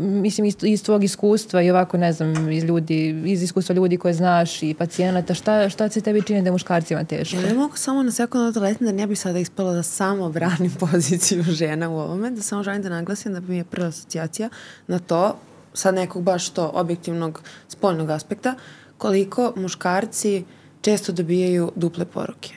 [0.00, 4.14] mislim, iz, iz tvog iskustva i ovako, ne znam, iz ljudi, iz iskustva ljudi koje
[4.14, 7.36] znaš i pacijenata, šta, šta se tebi čini da je muškarcima teško?
[7.36, 10.72] Ja mogu samo na sekundu da letim da ne bi sada ispala da samo branim
[10.90, 14.48] poziciju žena u ovome, da samo želim da naglasim da mi je prva asocijacija
[14.86, 15.36] na to,
[15.74, 18.54] sa nekog baš to objektivnog spoljnog aspekta,
[18.98, 20.44] koliko muškarci
[20.80, 22.54] često dobijaju duple poruke.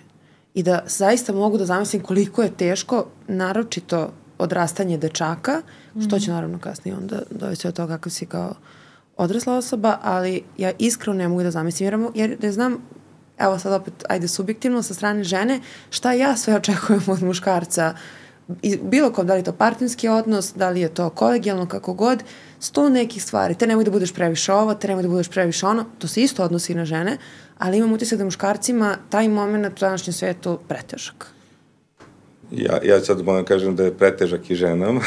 [0.53, 5.61] I da zaista mogu da zamislim koliko je teško, naročito odrastanje dečaka,
[6.07, 8.53] što će naravno kasnije onda dovesti od toga kako si kao
[9.17, 12.77] odrasla osoba, ali ja iskreno ne mogu da zamislim, jer, jer ne znam,
[13.37, 17.93] evo sad opet, ajde subjektivno, sa strane žene, šta ja sve očekujem od muškarca,
[18.61, 21.93] I bilo kom, da li je to partnerski odnos, da li je to kolegijalno, kako
[21.93, 22.23] god,
[22.59, 23.55] sto nekih stvari.
[23.55, 26.43] Te nemoj da budeš previše ovo, te nemoj da budeš previše ono, to se isto
[26.43, 27.17] odnosi na žene,
[27.57, 31.27] ali imam utisak da muškarcima taj moment u današnjem svetu pretežak.
[32.51, 35.01] Ja, ja sad moram kažem da je pretežak i ženama.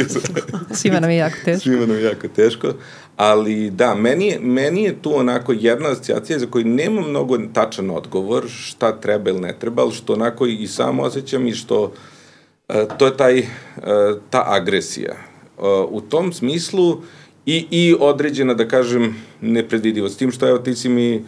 [0.74, 1.62] Svima nam je jako teško.
[1.62, 2.72] Svima nam je jako teško.
[3.16, 7.90] Ali da, meni je, meni je tu onako jedna asocijacija za koju nema mnogo tačan
[7.90, 12.76] odgovor šta treba ili ne treba, ali što onako i samo osjećam i što uh,
[12.98, 13.44] to je taj, uh,
[14.30, 15.14] ta agresija.
[15.58, 17.02] Uh, u tom smislu
[17.46, 20.14] i, i određena, da kažem, nepredvidivost.
[20.14, 21.24] S tim što, evo, ti si mi Uh,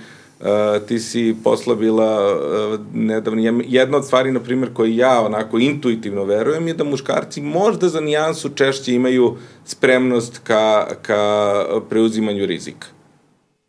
[0.88, 6.68] ti si poslabila uh, nedavno, jedna od stvari, na primjer, koji ja onako intuitivno verujem
[6.68, 12.86] je da muškarci možda za nijansu češće imaju spremnost ka, ka preuzimanju rizika.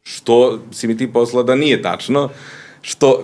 [0.04, 2.30] Što si mi ti poslala da nije tačno,
[2.82, 3.24] što,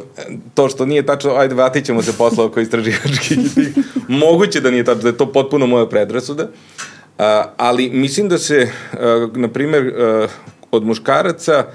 [0.53, 3.37] to što nije tačno, ajde, vratit ćemo se posla oko istraživačkih
[4.07, 7.25] moguće da nije tačno, da je to potpuno moja predrasuda, uh,
[7.57, 10.29] ali mislim da se, uh, na primjer, uh,
[10.71, 11.65] od muškaraca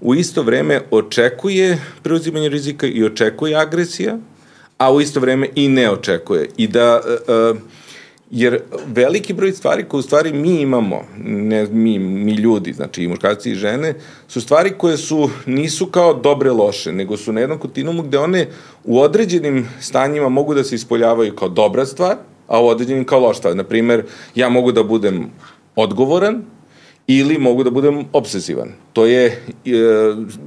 [0.00, 4.18] u isto vreme očekuje preuzimanje rizika i očekuje agresija,
[4.78, 6.48] a u isto vreme i ne očekuje.
[6.56, 7.00] I da,
[7.50, 7.58] uh,
[8.30, 13.08] jer veliki broj stvari koje u stvari mi imamo, ne mi, mi ljudi, znači i
[13.08, 13.94] muškarci i žene,
[14.28, 18.48] su stvari koje su, nisu kao dobre loše, nego su na jednom kontinuumu gde one
[18.84, 23.38] u određenim stanjima mogu da se ispoljavaju kao dobra stvar, a u određenim kao loša
[23.38, 23.56] stvar.
[23.56, 25.30] Naprimer, ja mogu da budem
[25.76, 26.42] odgovoran,
[27.08, 28.68] ili mogu da budem obsesivan.
[28.92, 29.36] To je, e,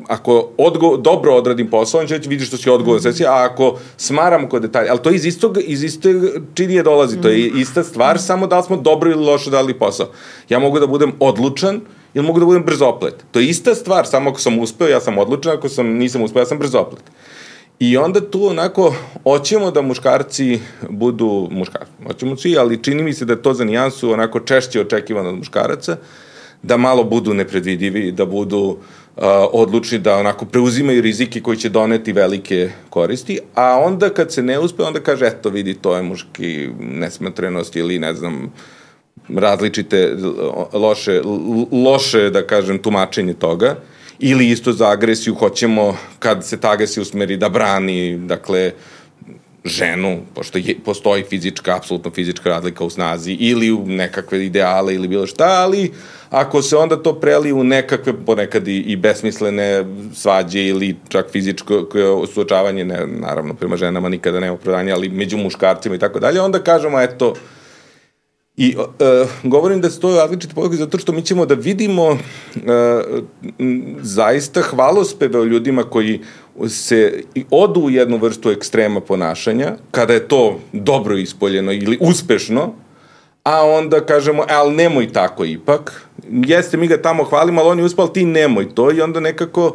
[0.07, 4.49] ako odgo, dobro odradim posao, on će vidiš što si odgovoran mm a ako smaram
[4.49, 6.15] kod detalja, ali to iz istog, iz istog
[6.53, 7.59] činije dolazi, mm to je mhm.
[7.59, 10.07] ista stvar, samo da li smo dobro ili loše dali posao.
[10.49, 11.81] Ja mogu da budem odlučan,
[12.13, 13.15] ili mogu da budem brzoplet.
[13.31, 16.41] To je ista stvar, samo ako sam uspeo, ja sam odlučan, ako sam, nisam uspeo,
[16.41, 17.03] ja sam brzoplet.
[17.79, 18.93] I onda tu onako,
[19.23, 20.59] hoćemo da muškarci
[20.89, 24.81] budu muškarci, hoćemo svi, ali čini mi se da je to za nijansu onako češće
[24.81, 25.97] očekivano od muškaraca,
[26.63, 32.13] da malo budu nepredvidivi, da budu uh, odlučni da onako preuzimaju rizike koji će doneti
[32.13, 36.69] velike koristi, a onda kad se ne uspe, onda kaže, eto vidi, to je muški
[36.79, 38.53] nesmatrenost ili ne znam,
[39.29, 40.15] različite
[40.73, 41.21] loše,
[41.71, 43.75] loše, da kažem, tumačenje toga,
[44.19, 48.71] ili isto za agresiju, hoćemo kad se ta agresija usmeri da brani, dakle,
[49.65, 55.07] ženu, pošto je, postoji fizička, apsolutno fizička razlika u snazi, ili u nekakve ideale, ili
[55.07, 55.91] bilo šta, ali
[56.29, 61.87] ako se onda to preli u nekakve, ponekad i, i besmislene svađe ili čak fizičko
[62.33, 66.59] suočavanje, ne, naravno prema ženama nikada nema opravdanja, ali među muškarcima i tako dalje, onda
[66.59, 67.33] kažemo, eto,
[68.57, 72.17] I uh, govorim da to različite poruke zato što mi ćemo da vidimo uh,
[74.01, 76.19] zaista hvalospeve o ljudima koji
[76.67, 82.73] se odu u jednu vrstu ekstrema ponašanja, kada je to dobro ispoljeno ili uspešno,
[83.43, 87.79] a onda kažemo, e, ali nemoj tako ipak, jeste, mi ga tamo hvalimo, ali on
[87.79, 89.65] je uspal, ti nemoj to i onda nekako,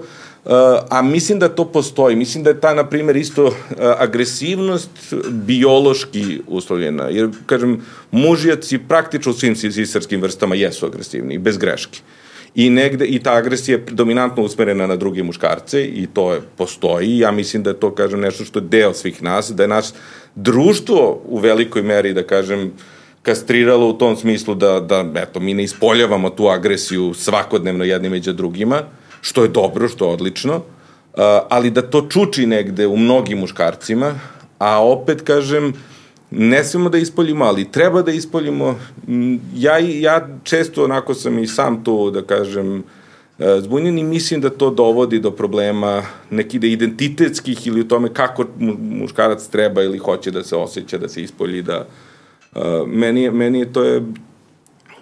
[0.45, 0.53] uh,
[0.91, 3.55] a mislim da to postoji, mislim da je ta, na primjer, isto uh,
[3.99, 4.91] agresivnost
[5.31, 12.01] biološki uslovljena, jer, kažem, mužjaci praktično u svim sisarskim vrstama jesu agresivni, bez greške.
[12.57, 17.19] I negde, i ta agresija je dominantno usmerena na druge muškarce i to je, postoji.
[17.19, 19.87] Ja mislim da je to, kažem, nešto što je deo svih nas, da je naš
[20.35, 22.73] društvo u velikoj meri, da kažem, uh,
[23.27, 28.33] kastriralo u tom smislu da, da eto, mi ne ispoljavamo tu agresiju svakodnevno jednim među
[28.33, 28.83] drugima,
[29.21, 30.63] što je dobro, što je odlično, uh,
[31.49, 34.15] ali da to čuči negde u mnogim muškarcima,
[34.59, 35.73] a opet, kažem,
[36.31, 38.79] ne smemo da ispoljimo, ali treba da ispoljimo.
[39.57, 42.79] Ja, ja često onako sam i sam to, da kažem,
[43.39, 48.09] uh, zbunjen i mislim da to dovodi do problema nekih da identitetskih ili u tome
[48.15, 48.45] kako
[48.79, 51.87] muškarac treba ili hoće da se osjeća, da se ispolji, da,
[52.55, 54.03] uh, meni, meni to je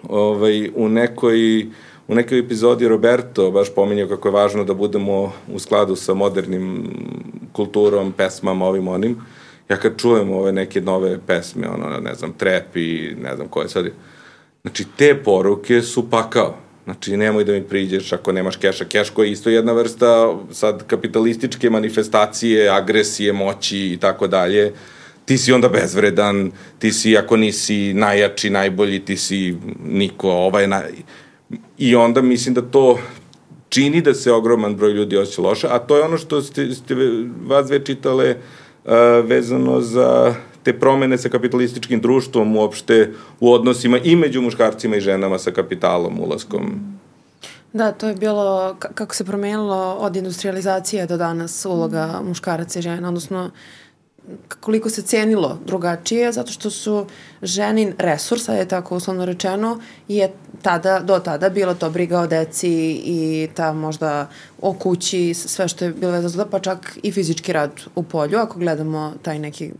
[0.09, 1.67] ovaj, u nekoj
[2.07, 6.89] u nekoj epizodi Roberto baš pominjao kako je važno da budemo u skladu sa modernim
[7.53, 9.17] kulturom, pesmama, ovim onim.
[9.69, 13.69] Ja kad čujem ove neke nove pesme, ono, ne znam, trap i ne znam koje
[13.69, 13.85] sad,
[14.61, 16.57] znači te poruke su pakao.
[16.83, 18.85] Znači, nemoj da mi priđeš ako nemaš keša.
[18.85, 24.73] Keš koji je isto jedna vrsta sad kapitalističke manifestacije, agresije, moći i tako dalje
[25.25, 30.91] ti si onda bezvredan, ti si ako nisi najjači, najbolji, ti si niko, ovaj naj...
[31.77, 32.99] I onda mislim da to
[33.69, 36.95] čini da se ogroman broj ljudi osjeća loše, a to je ono što ste, ste
[37.47, 38.37] vas dve čitale uh,
[39.23, 45.37] vezano za te promene sa kapitalističkim društvom uopšte u odnosima i među muškarcima i ženama
[45.37, 46.95] sa kapitalom, ulaskom.
[47.73, 53.07] Da, to je bilo kako se promenilo od industrializacije do danas uloga muškaraca i žena,
[53.07, 53.51] odnosno uh,
[54.59, 57.05] koliko se cenilo drugačije, zato što su
[57.41, 63.01] ženin resurs, je tako uslovno rečeno, je tada, do tada bila to briga o deci
[63.05, 64.29] i ta možda
[64.61, 68.37] o kući, sve što je bilo vezano za pa čak i fizički rad u polju,
[68.37, 69.71] ako gledamo taj neki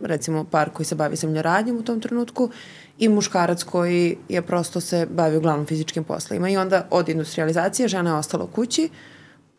[0.00, 2.50] recimo par koji se bavi zemljoradnjom u tom trenutku
[2.98, 8.10] i muškarac koji je prosto se bavi uglavnom fizičkim poslovima i onda od industrializacije žena
[8.10, 8.88] je ostala u kući,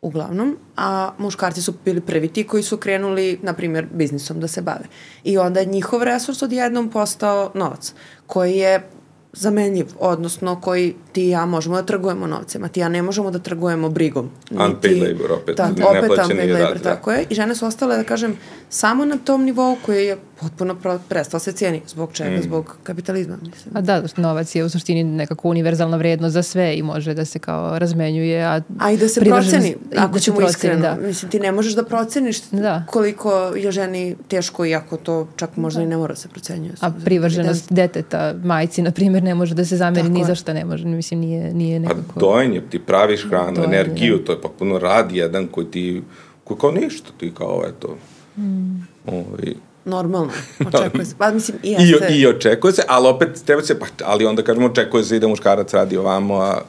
[0.01, 4.61] uglavnom, a muškarci su bili prvi ti koji su krenuli, na primjer, biznisom da se
[4.61, 4.85] bave.
[5.23, 7.93] I onda je njihov resurs odjednom postao novac,
[8.27, 8.87] koji je
[9.33, 13.01] zamenljiv, odnosno koji ti i ja možemo da trgujemo novcem, a ti i ja ne
[13.01, 14.29] možemo da trgujemo brigom.
[14.51, 16.83] Unpaid Niti- labor, opet, ne- opet neplaćeni unpaid rad, labor, da.
[16.83, 17.25] tako je.
[17.29, 18.37] I žene su ostale, da kažem,
[18.69, 20.75] samo na tom nivou koji je potpuno
[21.09, 21.81] prestao se cijeni.
[21.87, 22.37] Zbog čega?
[22.37, 22.41] Mm.
[22.41, 23.77] Zbog kapitalizma, mislim.
[23.77, 27.39] A da, novac je u suštini nekako univerzalna vrednost za sve i može da se
[27.39, 30.81] kao razmenjuje, a A i da se proceni, i ako da ćemo proceni, iskreno.
[30.81, 31.07] Da.
[31.07, 32.83] Mislim, ti ne možeš da proceniš Da.
[32.87, 36.73] koliko je ženi teško, iako to čak možda i ne mora da se procenjuje.
[36.81, 40.53] A privrženost deteta, majci, na primjer, ne može da se zameri Tako ni za šta
[40.53, 42.19] ne može, mislim, nije, nije Pa nekako...
[42.19, 46.01] dojenje, ti praviš hranu, Dojenje, energiju, to je potpuno rad jedan koji ti,
[46.43, 47.97] koji kao ništa, ti kao eto.
[48.37, 48.87] Mm.
[49.07, 49.53] Ovaj,
[49.89, 50.31] Normalno,
[50.73, 51.15] očekuje se.
[51.17, 52.07] Pa mislim, i I, jeste.
[52.09, 55.27] I očekuje se, ali opet treba se, pa, ali onda kažemo očekuje se i da
[55.27, 56.61] muškarac radi ovamo, a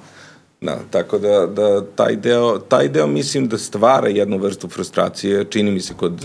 [0.63, 5.71] Da, tako da, da taj, deo, taj deo mislim da stvara jednu vrstu frustracije, čini
[5.71, 6.25] mi se kod,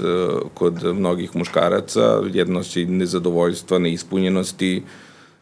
[0.53, 4.83] kod mnogih muškaraca, jednosti nezadovoljstva, neispunjenosti,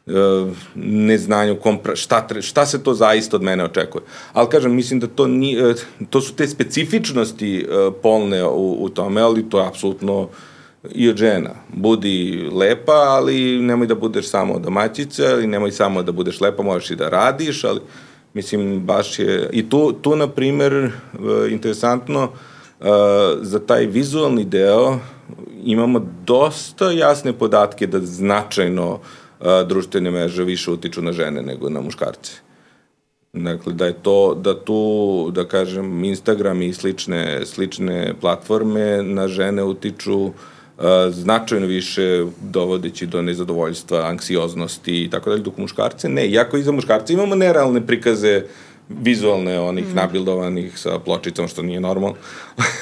[0.08, 4.04] eh, neznanje u kom, šta, tre- šta se to zaista od mene očekuje.
[4.34, 5.74] Ali kažem, mislim da to, ni, eh,
[6.10, 10.30] to su te specifičnosti eh, polne u, u tome, ali to je apsolutno
[10.92, 11.50] i od žena.
[11.74, 16.92] Budi lepa, ali nemoj da budeš samo domaćica, ili nemoj samo da budeš lepa, možeš
[16.92, 17.80] i da radiš, ali
[18.34, 19.50] mislim, baš je...
[19.54, 20.92] I tu, tu na primer, e,
[21.50, 22.86] interesantno, e,
[23.42, 24.98] za taj vizualni deo
[25.64, 31.82] imamo dosta jasne podatke da značajno e, društvene mreže više utiču na žene nego na
[31.82, 32.32] muškarce.
[33.34, 39.64] Dakle, da je to, da tu, da kažem, Instagram i slične, slične platforme na žene
[39.64, 40.34] utiču uh,
[41.12, 46.28] značajno više dovodeći do nezadovoljstva, anksioznosti i tako dalje, dok muškarce ne.
[46.28, 48.44] Iako i za muškarce imamo nerealne prikaze
[48.90, 49.96] vizualne, onih mm.
[49.96, 52.16] nabildovanih sa pločicom, što nije normalno.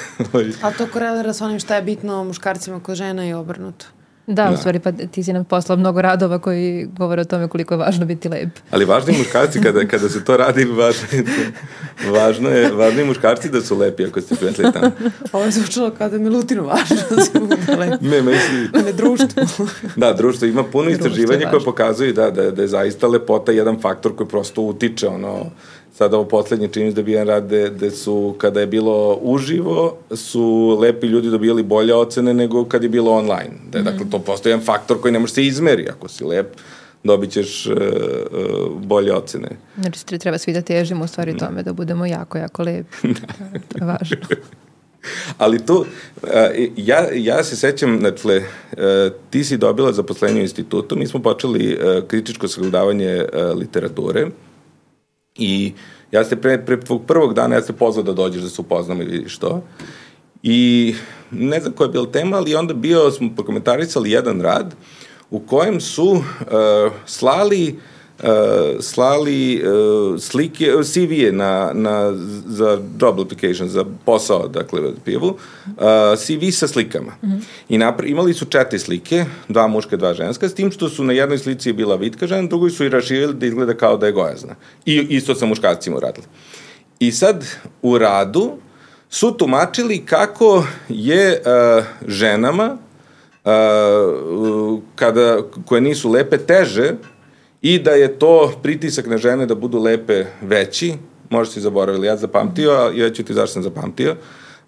[0.62, 3.86] A to korelira sa onim šta je bitno muškarcima kod žena i obrnuto.
[4.26, 4.56] Da, u Da.
[4.56, 8.06] stvari, pa ti si nam poslao mnogo radova koji govore o tome koliko je važno
[8.06, 8.48] biti lep.
[8.70, 11.24] Ali važni muškarci, kada, kada se to radi, važno je,
[12.10, 14.90] važno je, važni muškarci da su lepi ako ste primetili tamo.
[15.32, 17.96] Ovo je zvučalo kao da je Milutinu važno da se bude lepo.
[18.00, 19.42] Ne, mislim, Ne društvo.
[19.96, 21.64] Da, društvo ima puno je istraživanja koje važno.
[21.64, 25.46] pokazuju da, da, da je zaista lepota jedan faktor koji prosto utiče, ono,
[25.94, 29.96] sada ovo poslednje čini da bi jedan rad gde, gde su, kada je bilo uživo,
[30.10, 33.52] su lepi ljudi dobijali bolje ocene nego kad je bilo online.
[33.70, 35.88] Da je, dakle, to postoji jedan faktor koji ne može se izmeri.
[35.88, 36.46] Ako si lep,
[37.04, 39.48] dobit ćeš uh, uh, bolje ocene.
[39.80, 42.96] Znači, tre- treba svi da težimo u stvari tome da budemo jako, jako lepi.
[43.68, 44.16] to je važno.
[45.38, 46.28] Ali tu, uh,
[46.76, 48.78] ja, ja se sećam, dakle, uh,
[49.30, 54.26] ti si dobila zaposlenje u institutu, mi smo počeli uh, kritičko sagledavanje uh, literature
[55.36, 55.72] i
[56.10, 59.00] ja ste pre, pre tvog prvog dana, ja ste pozvao da dođeš da se upoznamo
[59.00, 59.62] vidiš to.
[60.42, 60.94] I
[61.30, 64.74] ne znam koja je bila tema, ali onda bio, smo prokomentarisali jedan rad
[65.30, 66.22] u kojem su uh,
[67.06, 67.82] slali uh,
[68.80, 72.12] slali uh, slike, CV-je na, na,
[72.46, 77.12] za job application, za posao, dakle, pivu, uh, CV sa slikama.
[77.22, 77.40] Mm -hmm.
[77.68, 81.12] I napr imali su četiri slike, dva muška, dva ženska, s tim što su na
[81.12, 84.12] jednoj slici je bila vitka žena, drugoj su i raširili da izgleda kao da je
[84.12, 84.54] gojazna.
[84.86, 86.26] I isto sa muškarcima uradili.
[86.98, 87.44] I sad
[87.82, 88.52] u radu
[89.10, 92.76] su tumačili kako je uh, ženama
[93.44, 96.94] uh, kada, koje nisu lepe teže
[97.62, 100.94] i da je to pritisak na žene da budu lepe veći,
[101.30, 104.16] možda si zaboravili, ja zapamtio, a ja ću ti zašto sam zapamtio,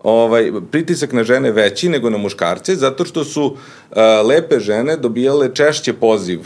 [0.03, 3.97] ovaj, pritisak na žene veći nego na muškarce, zato što su uh,
[4.29, 6.41] lepe žene dobijale češće poziv,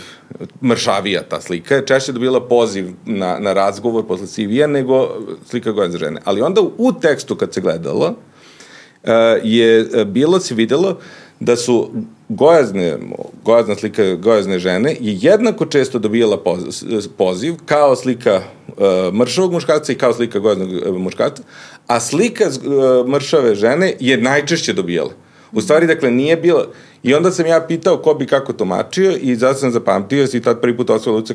[0.63, 5.09] mršavija ta slika, je češće dobila poziv na, na razgovor posle CV-a nego
[5.51, 6.21] slika goja za žene.
[6.25, 9.11] Ali onda u tekstu kad se gledalo, uh,
[9.43, 10.99] je uh, bilo se videlo
[11.41, 11.91] da su
[12.29, 12.99] gojazne,
[13.45, 16.85] gojazna slika gojazne žene je jednako često dobijala poz,
[17.17, 21.43] poziv kao slika uh, mršavog muškarca i kao slika gojaznog uh, muškarca,
[21.87, 25.11] a slika uh, mršave žene je najčešće dobijala.
[25.53, 26.67] U stvari, dakle, nije bilo...
[27.03, 30.61] I onda sam ja pitao ko bi kako tumačio i zato sam zapamtio, si tad
[30.61, 30.91] prvi put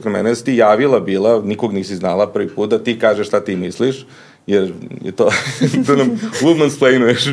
[0.05, 3.39] mene, da si ti javila bila, nikog nisi znala prvi put, da ti kažeš šta
[3.39, 4.05] ti misliš,
[4.47, 5.31] jer je to,
[5.87, 7.27] da nam womansplainuješ.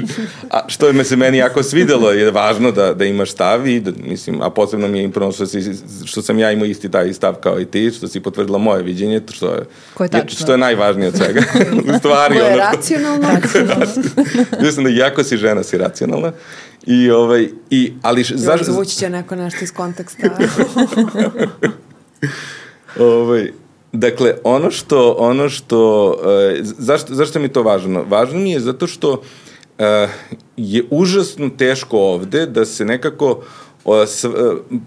[0.50, 3.80] A što je me se meni jako svidelo, je važno da, da imaš stav i,
[3.80, 5.72] da, mislim, a posebno mi je imprano što, si,
[6.04, 9.20] što sam ja imao isti taj stav kao i ti, što si potvrdila moje viđenje,
[9.30, 9.60] što je,
[9.94, 11.40] Koje je što je najvažnije od svega.
[11.94, 13.28] U stvari, Ko je ono što, racionalno?
[14.62, 16.32] Mislim da jako si žena, si racionalna.
[16.86, 18.72] I, ovaj, i, ali Još zašto...
[18.72, 20.30] zvući će neko nešto iz konteksta.
[22.98, 23.52] Ovaj,
[23.92, 26.14] dakle, ono što, ono što,
[26.50, 28.04] e, zašto, zašto mi to važno?
[28.08, 29.22] Važno mi je zato što
[29.78, 30.08] e,
[30.56, 33.42] je užasno teško ovde da se nekako
[33.86, 34.06] e,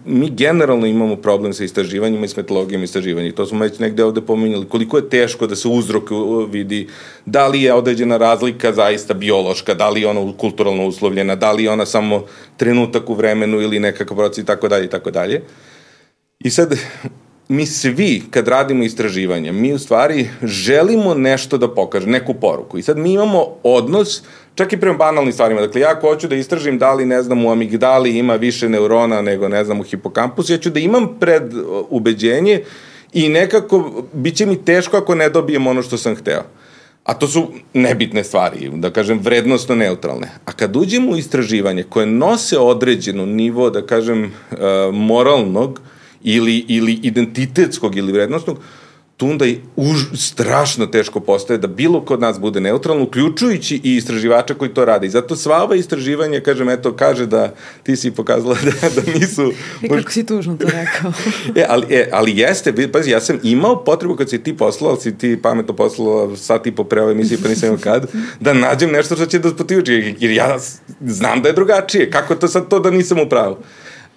[0.05, 3.31] mi generalno imamo problem sa istraživanjima i s metodologijama istraživanja.
[3.31, 4.69] To smo već negde ovde pominjali.
[4.69, 6.03] Koliko je teško da se uzrok
[6.49, 6.87] vidi,
[7.25, 11.63] da li je određena razlika zaista biološka, da li je ona kulturalno uslovljena, da li
[11.63, 12.25] je ona samo
[12.57, 15.41] trenutak u vremenu ili nekakav proces i tako dalje i tako dalje.
[16.39, 16.75] I sad,
[17.47, 22.77] mi svi, kad radimo istraživanje, mi u stvari želimo nešto da pokažemo, neku poruku.
[22.77, 24.23] I sad mi imamo odnos,
[24.55, 25.61] čak i prema banalnim stvarima.
[25.61, 29.21] Dakle, ja ako hoću da istražim da li, ne znam, u amigdali ima više neurona
[29.21, 31.43] nego, ne znam, u hipokampusu, ja ću da imam pred
[31.89, 32.63] ubeđenje
[33.13, 36.43] i nekako bit će mi teško ako ne dobijem ono što sam hteo.
[37.03, 40.29] A to su nebitne stvari, da kažem, vrednostno neutralne.
[40.45, 44.55] A kad uđemo u istraživanje koje nose određeno nivo, da kažem, e,
[44.91, 45.81] moralnog,
[46.23, 48.59] ili, ili identitetskog ili vrednostnog,
[49.17, 53.95] tu onda i už, strašno teško postaje da bilo kod nas bude neutralno, uključujući i
[53.95, 55.07] istraživača koji to rade.
[55.07, 57.53] I zato sva ova istraživanja, kažem, eto, kaže da
[57.83, 59.51] ti si pokazala da, da nisu...
[59.81, 61.13] I kako si tužno to rekao.
[61.61, 65.17] e, ali, e, ali jeste, pazi, ja sam imao potrebu kad si ti poslala, si
[65.17, 68.91] ti pametno poslala sat i po pre ove emisije, pa nisam imao kad, da nađem
[68.91, 70.57] nešto što će da spotivući, jer ja
[71.01, 72.11] znam da je drugačije.
[72.11, 73.57] Kako to sad to da nisam u pravu?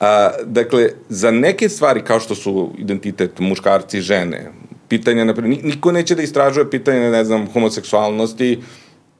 [0.00, 4.52] A, dakle, za neke stvari kao što su identitet muškarci, žene,
[4.88, 8.60] pitanja, naprimjer, niko neće da istražuje pitanje, ne znam, homoseksualnosti,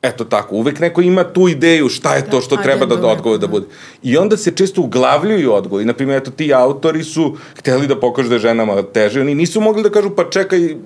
[0.02, 3.06] eto tako, uvek neko ima tu ideju šta je to što da, treba da, da
[3.06, 3.66] odgovor da bude.
[4.02, 5.82] I onda se često uglavljuju odgovor.
[5.82, 9.20] I, na primjer, eto, ti autori su hteli da pokažu da je ženama teže.
[9.20, 10.76] Oni nisu mogli da kažu, pa čekaj,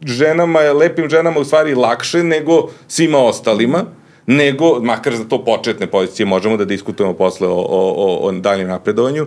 [0.00, 3.84] ženama je, lepim ženama u stvari lakše nego svima ostalima
[4.26, 9.26] nego, makar za to početne pozicije, možemo da diskutujemo posle o, o, o, daljem napredovanju,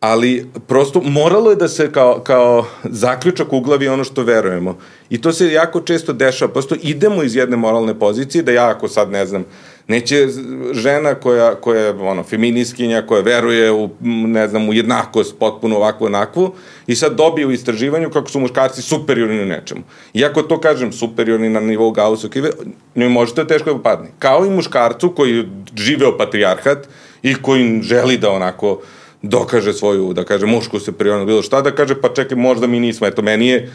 [0.00, 4.78] ali prosto moralo je da se kao, kao zaključak uglavi ono što verujemo.
[5.10, 6.52] I to se jako često dešava.
[6.52, 9.44] Prosto idemo iz jedne moralne pozicije da ja ako sad ne znam,
[9.88, 10.26] neće
[10.72, 13.90] žena koja, koja je ono, feminiskinja, koja veruje u,
[14.26, 16.52] ne znam, u jednakost potpuno ovakvu onakvu
[16.86, 19.80] i sad dobije u istraživanju kako su muškarci superiorni u nečemu.
[20.14, 22.50] Iako to kažem superiorni na nivou Gaussa kive,
[22.94, 24.10] njoj možete teško da padne.
[24.18, 26.88] Kao i muškarcu koji živeo patrijarhat
[27.22, 28.80] i koji želi da onako
[29.22, 33.06] dokaže svoju, da kaže, mušku superiornost, bilo šta da kaže, pa čekaj, možda mi nismo,
[33.06, 33.72] eto, meni je,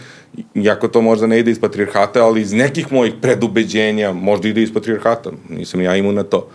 [0.53, 4.73] jako to možda ne ide iz patriarhata, ali iz nekih mojih predubeđenja možda ide iz
[4.73, 6.49] patriarhata, nisam ja imun na to.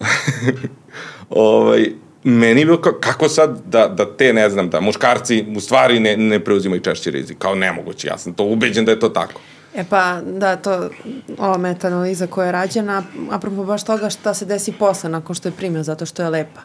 [1.30, 1.86] ovaj,
[2.24, 6.00] meni je bilo kao, kako sad da, da te, ne znam, da muškarci u stvari
[6.00, 9.40] ne, ne preuzimaju češći rizik, kao nemoguće, ja sam to ubeđen da je to tako.
[9.74, 10.90] E pa, da, to,
[11.38, 15.52] ova meta-analiza koja je rađena, apropo baš toga šta se desi posle nakon što je
[15.52, 16.60] primio, zato što je lepa.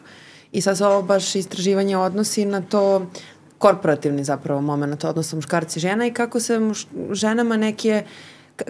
[0.56, 3.06] I sad ovo baš istraživanje odnosi na to
[3.58, 8.04] korporativni zapravo moment odnosa muškarci i žena i kako se muš, ženama neke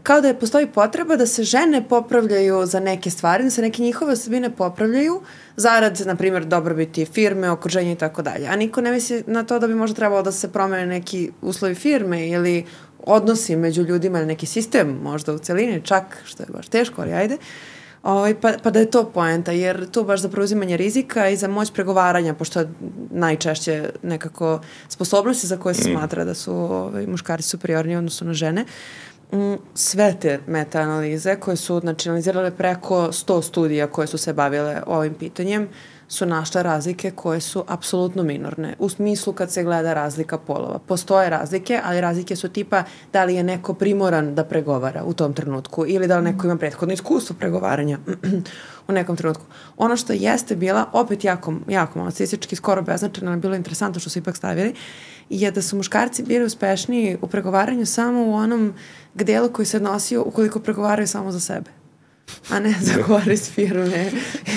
[0.02, 3.82] kao da je postoji potreba da se žene popravljaju za neke stvari, da se neke
[3.82, 5.20] njihove osobine popravljaju
[5.56, 8.46] zarad, na primjer, dobrobiti firme, okruženja i tako dalje.
[8.46, 11.74] A niko ne misli na to da bi možda trebalo da se promene neki uslovi
[11.74, 12.64] firme ili
[12.98, 17.12] odnosi među ljudima ili neki sistem možda u celini, čak, što je baš teško, ali
[17.12, 17.34] ajde.
[17.34, 17.75] Uh,
[18.06, 21.48] Ovaj, pa, pa da je to poenta, jer tu baš za preuzimanje rizika i za
[21.48, 22.68] moć pregovaranja, pošto je
[23.10, 25.92] najčešće nekako sposobnosti za koje se mm.
[25.92, 28.64] smatra da su ovaj, muškarci superiorni odnosno na žene,
[29.32, 34.82] mm, sve te meta-analize koje su znači, analizirale preko 100 studija koje su se bavile
[34.86, 35.68] ovim pitanjem, uh,
[36.08, 38.74] su našle razlike koje su apsolutno minorne.
[38.78, 40.78] U smislu kad se gleda razlika polova.
[40.78, 42.82] Postoje razlike, ali razlike su tipa
[43.12, 46.56] da li je neko primoran da pregovara u tom trenutku ili da li neko ima
[46.56, 47.98] prethodno iskustvo pregovaranja
[48.88, 49.44] u nekom trenutku.
[49.76, 54.10] Ono što jeste bila, opet jako, jako malo statistički, skoro beznačajno, ali bilo interesantno što
[54.10, 54.74] su ipak stavili,
[55.30, 58.74] je da su muškarci bili uspešniji u pregovaranju samo u onom
[59.14, 61.85] delu koji se odnosio ukoliko pregovaraju samo za sebe
[62.50, 64.10] a ne za korist firme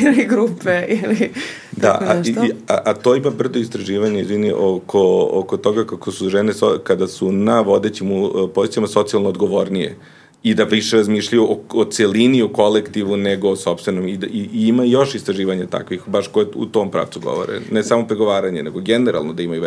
[0.06, 1.32] ili grupe ili
[1.72, 2.42] da, tako nešto.
[2.42, 6.80] A, a, a to ima brdo istraživanje, izvini, oko, oko toga kako su žene so,
[6.84, 8.10] kada su na vodećim
[8.56, 9.98] pozicijama socijalno odgovornije
[10.44, 14.08] i da više razmišljaju o, o celini, o kolektivu, nego o sobstvenom.
[14.08, 17.60] I, da, i, i ima još istraživanja takvih, baš koje u tom pravcu govore.
[17.72, 19.64] Ne samo pregovaranje, nego generalno da imaju.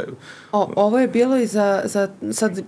[0.53, 2.63] O, ovo je bilo i za, za sad,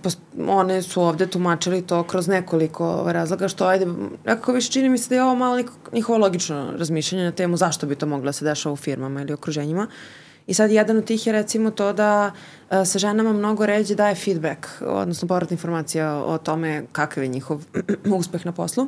[0.47, 3.87] one su ovde tumačili to kroz nekoliko razloga, što ajde,
[4.25, 7.87] nekako više čini mi se da je ovo malo njihovo logično razmišljanje na temu zašto
[7.87, 9.87] bi to moglo da se dešava u firmama ili okruženjima.
[9.89, 12.31] Uh, I sad jedan od tih je recimo to da
[12.69, 17.61] a, se ženama mnogo ređe daje feedback, odnosno povratna informacija o tome kakav je njihov
[18.19, 18.87] uspeh na poslu.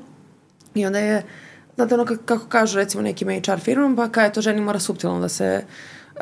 [0.76, 1.24] I onda je,
[1.76, 5.20] znate ono kako kažu recimo nekim HR firmom, pa kada je to ženi mora subtilno
[5.20, 5.64] da se
[6.16, 6.22] uh,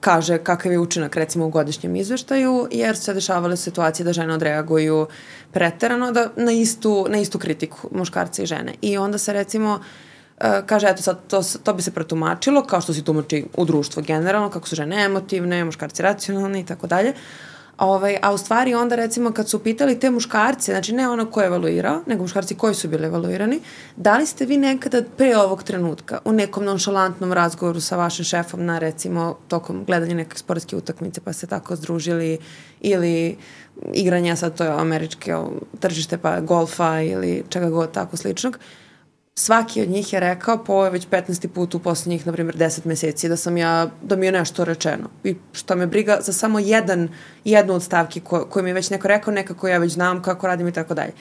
[0.00, 4.34] kaže kakav je učinak recimo u godišnjem izveštaju, jer su se dešavale situacije da žene
[4.34, 5.06] odreaguju
[5.52, 8.74] preterano da, na, istu, na istu kritiku muškarca i žene.
[8.82, 10.11] I onda se recimo Uh,
[10.66, 14.50] kaže, eto sad, to, to bi se pretumačilo, kao što se tumači u društvu generalno,
[14.50, 17.14] kako su žene emotivne, muškarci racionalni i tako dalje.
[17.78, 21.40] Ovaj, a u stvari onda recimo kad su pitali te muškarce, znači ne ono ko
[21.40, 23.60] je evaluirao, nego muškarci koji su bili evaluirani,
[23.96, 28.64] da li ste vi nekada pre ovog trenutka u nekom nonšalantnom razgovoru sa vašim šefom
[28.64, 32.38] na recimo tokom gledanja neke sportske utakmice pa se tako združili
[32.80, 33.36] ili
[33.92, 35.36] igranja sad to je američke
[35.80, 38.58] tržište pa golfa ili čega god tako sličnog,
[39.34, 41.48] svaki od njih je rekao, po već 15.
[41.48, 45.08] put u poslednjih, na primjer, 10 meseci, da sam ja, da mi je nešto rečeno.
[45.24, 47.08] I što me briga za samo jedan,
[47.44, 50.46] jednu od stavki ko, koju mi je već neko rekao, nekako ja već znam kako
[50.46, 51.12] radim i tako dalje.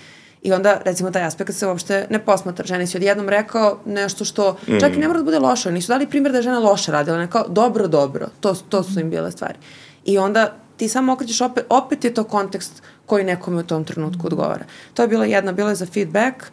[0.42, 2.66] I onda, recimo, taj aspekt se uopšte ne posmatra.
[2.66, 4.80] Ženi si odjednom rekao nešto što, mm.
[4.80, 5.72] čak i ne mora da bude loše.
[5.72, 8.28] Nisu dali primjer da je žena loše radila, ne kao dobro, dobro.
[8.40, 9.58] To, to su im bile stvari.
[10.06, 14.28] I onda ti samo okrećeš opet, opet je to kontekst koji nekome u tom trenutku
[14.28, 14.66] odgovara.
[14.94, 16.48] To je bila jedna, bila je za feedback, uh,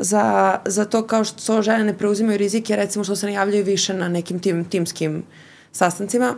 [0.00, 3.94] za, za to kao što žene ne preuzimaju rizike, recimo što se ne javljaju više
[3.94, 5.22] na nekim tim, timskim
[5.72, 6.34] sastancima.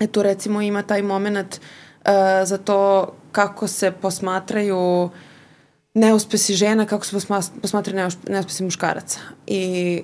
[0.00, 1.60] E tu recimo ima taj moment
[2.04, 2.10] uh,
[2.44, 5.10] za to kako se posmatraju
[5.94, 7.16] neuspesi žena, kako se
[7.62, 9.18] posmatraju neuspesi muškaraca.
[9.46, 10.02] I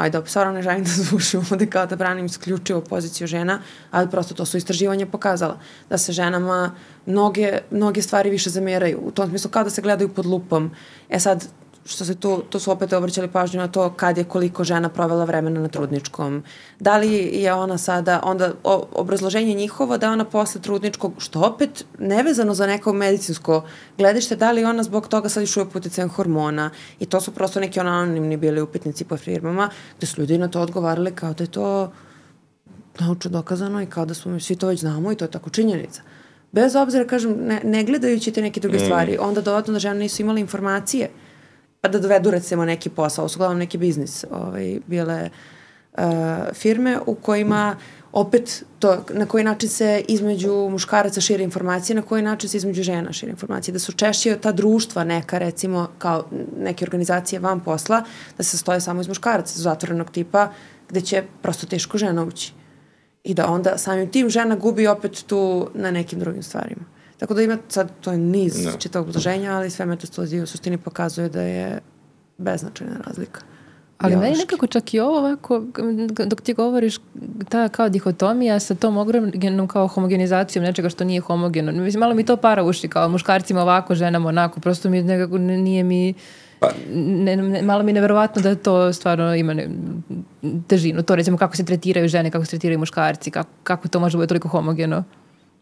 [0.00, 4.10] ajde, opet stvarno ne želim da zvučim ovde kao da branim isključivo poziciju žena, ali
[4.10, 5.58] prosto to su istraživanja pokazala,
[5.90, 6.74] da se ženama
[7.06, 10.70] mnoge, mnoge stvari više zameraju, u tom smislu kao da se gledaju pod lupom.
[11.08, 11.46] E sad,
[11.84, 15.24] što se tu, tu su opet obraćali pažnju na to kad je koliko žena provela
[15.24, 16.42] vremena na trudničkom.
[16.80, 21.40] Da li je ona sada, onda o, obrazloženje njihovo da je ona posle trudničkog, što
[21.40, 23.64] opet nevezano za neko medicinsko
[23.98, 27.80] gledište, da li ona zbog toga sad išuje puticajem hormona i to su prosto neki
[27.80, 31.92] anonimni bili upitnici po firmama, gde su ljudi na to odgovarali kao da je to
[32.98, 35.50] naučno dokazano i kao da smo mi svi to već znamo i to je tako
[35.50, 36.02] činjenica.
[36.52, 38.80] Bez obzira, kažem, ne, ne gledajući te neke druge mm.
[38.80, 41.10] stvari, onda dodatno da žene nisu imale informacije
[41.80, 45.30] pa da dovedu recimo neki posao, su uglavnom neki biznis ovaj, bile
[45.92, 46.02] uh,
[46.54, 47.76] firme u kojima
[48.12, 52.82] opet to na koji način se između muškaraca šire informacije, na koji način se između
[52.82, 56.26] žena šire informacije, da su češće ta društva neka recimo kao
[56.58, 58.02] neke organizacije van posla,
[58.36, 60.52] da se stoje samo iz muškaraca zatvorenog tipa
[60.88, 62.52] gde će prosto teško žena ući.
[63.24, 66.99] I da onda samim tim žena gubi opet tu na nekim drugim stvarima.
[67.20, 68.70] Tako da ima sad, to je niz no.
[68.70, 68.78] Da.
[68.78, 71.80] čitavog obloženja, ali sve metastudije u suštini pokazuje da je
[72.38, 73.40] beznačajna razlika.
[73.98, 75.62] Ali meni nekako čak i ovo ovako,
[76.26, 76.96] dok ti govoriš
[77.48, 81.72] ta kao dihotomija sa tom ogromnom kao homogenizacijom nečega što nije homogeno.
[81.72, 85.84] Mislim, malo mi to para uši, kao muškarcima ovako, ženama onako, prosto mi nekako nije
[85.84, 86.14] mi...
[86.60, 86.68] Pa.
[86.94, 89.68] Ne, ne, malo mi je neverovatno da to stvarno ima ne,
[90.66, 91.02] težinu.
[91.02, 94.28] To recimo kako se tretiraju žene, kako se tretiraju muškarci, kako, kako to može biti
[94.28, 95.04] toliko homogeno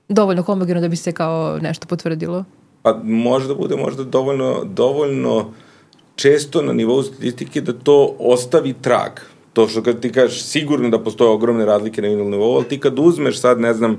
[0.08, 2.44] dovoljno homogeno da bi se kao nešto potvrdilo?
[2.82, 5.52] Pa možda bude možda dovoljno, dovoljno
[6.16, 9.20] često na nivou statistike da to ostavi trag.
[9.52, 12.98] To što kad ti kažeš sigurno da postoje ogromne razlike na nivou, ali ti kad
[12.98, 13.98] uzmeš sad, ne znam,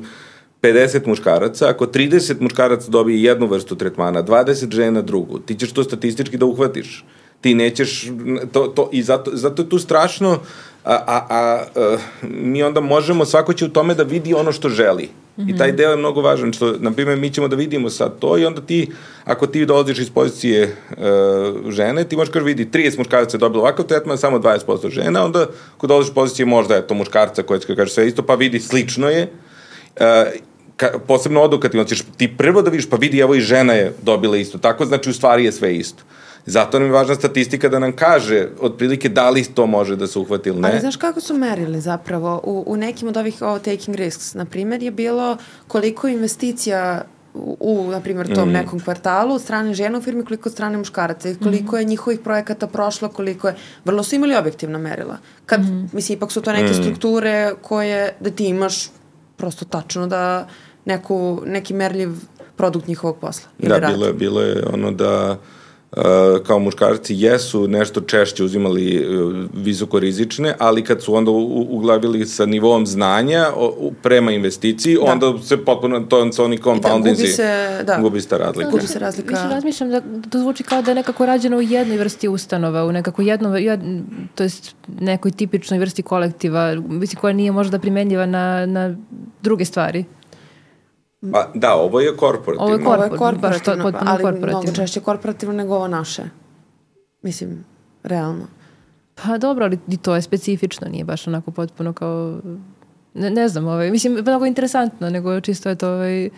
[0.61, 5.83] 50 muškaraca, ako 30 muškaraca dobije jednu vrstu tretmana, 20 žena drugu, ti ćeš to
[5.83, 7.05] statistički da uhvatiš.
[7.41, 8.07] Ti nećeš,
[8.51, 10.37] to, to, i zato, zato je tu strašno, a,
[10.93, 15.09] a, a, a mi onda možemo, svako će u tome da vidi ono što želi.
[15.39, 15.55] -hmm.
[15.55, 18.37] I taj deo je mnogo važan, što, na primjer, mi ćemo da vidimo sad to
[18.37, 18.91] i onda ti,
[19.25, 23.63] ako ti dolaziš iz pozicije uh, žene, ti možeš kaži vidi 30 muškaraca je dobilo
[23.63, 25.45] ovakav tretman, samo 20% žena, onda
[25.77, 28.59] ako dolaziš iz pozicije možda je to muškarca koja će kaže sve isto, pa vidi
[28.59, 29.31] slično je,
[29.95, 30.03] uh,
[30.77, 34.37] ka, posebno odukativno, ćeš ti prvo da vidiš, pa vidi, evo i žena je dobila
[34.37, 36.03] isto, tako znači u stvari je sve isto.
[36.49, 40.19] Zato nam je važna statistika da nam kaže otprilike da li to može da se
[40.19, 40.69] uhvati ili ne.
[40.69, 42.41] Ali znaš kako su merili zapravo?
[42.43, 45.37] U, u nekim od ovih ovo, taking risks, na primjer, je bilo
[45.67, 47.01] koliko investicija
[47.33, 48.51] u, u na primjer, tom mm.
[48.51, 51.79] nekom kvartalu od strane žena u firmi, koliko od strane muškaraca i koliko mm.
[51.79, 53.55] je njihovih projekata prošlo, koliko je...
[53.85, 55.17] Vrlo su imali objektivna merila.
[55.45, 55.89] Kad, mm.
[55.93, 56.81] mislim, ipak su to neke mm.
[56.81, 58.89] strukture koje, da ti imaš
[59.37, 60.47] prosto tačno da
[60.85, 62.09] neku, neki merljiv
[62.55, 63.49] produkt njihovog posla.
[63.59, 63.91] Ili da, rad.
[63.91, 65.58] bilo je, bilo je ono da Uh,
[66.47, 72.87] kao muškarci jesu nešto češće uzimali uh, visokorizične, ali kad su onda uglavili sa nivom
[72.87, 75.11] znanja o, prema investiciji, da.
[75.11, 77.23] onda se potpuno, to su oni compoundinzi.
[77.23, 77.97] Da, gubi se, da.
[78.01, 78.69] Gubi se razlika.
[78.69, 79.35] Gubi se razlika.
[79.35, 82.91] Više razmišljam da to zvuči kao da je nekako rađeno u jednoj vrsti ustanova, u
[82.91, 83.79] nekako jednom, jed,
[84.35, 88.95] to jest nekoj tipičnoj vrsti kolektiva, mislim koja nije možda primenjiva na, na
[89.41, 90.05] druge stvari.
[91.31, 92.65] Pa, da, ovo je korporativno.
[92.65, 94.61] Ovo je, korpor, ovo je korporativno, baš to, ali korporativno.
[94.61, 96.23] mnogo češće korporativno nego ovo naše.
[97.21, 97.65] Mislim,
[98.03, 98.47] realno.
[99.15, 102.39] Pa dobro, ali i to je specifično, nije baš onako potpuno kao...
[103.13, 106.29] Ne, ne znam, ovaj, mislim, mnogo interesantno, nego čisto je to ovaj,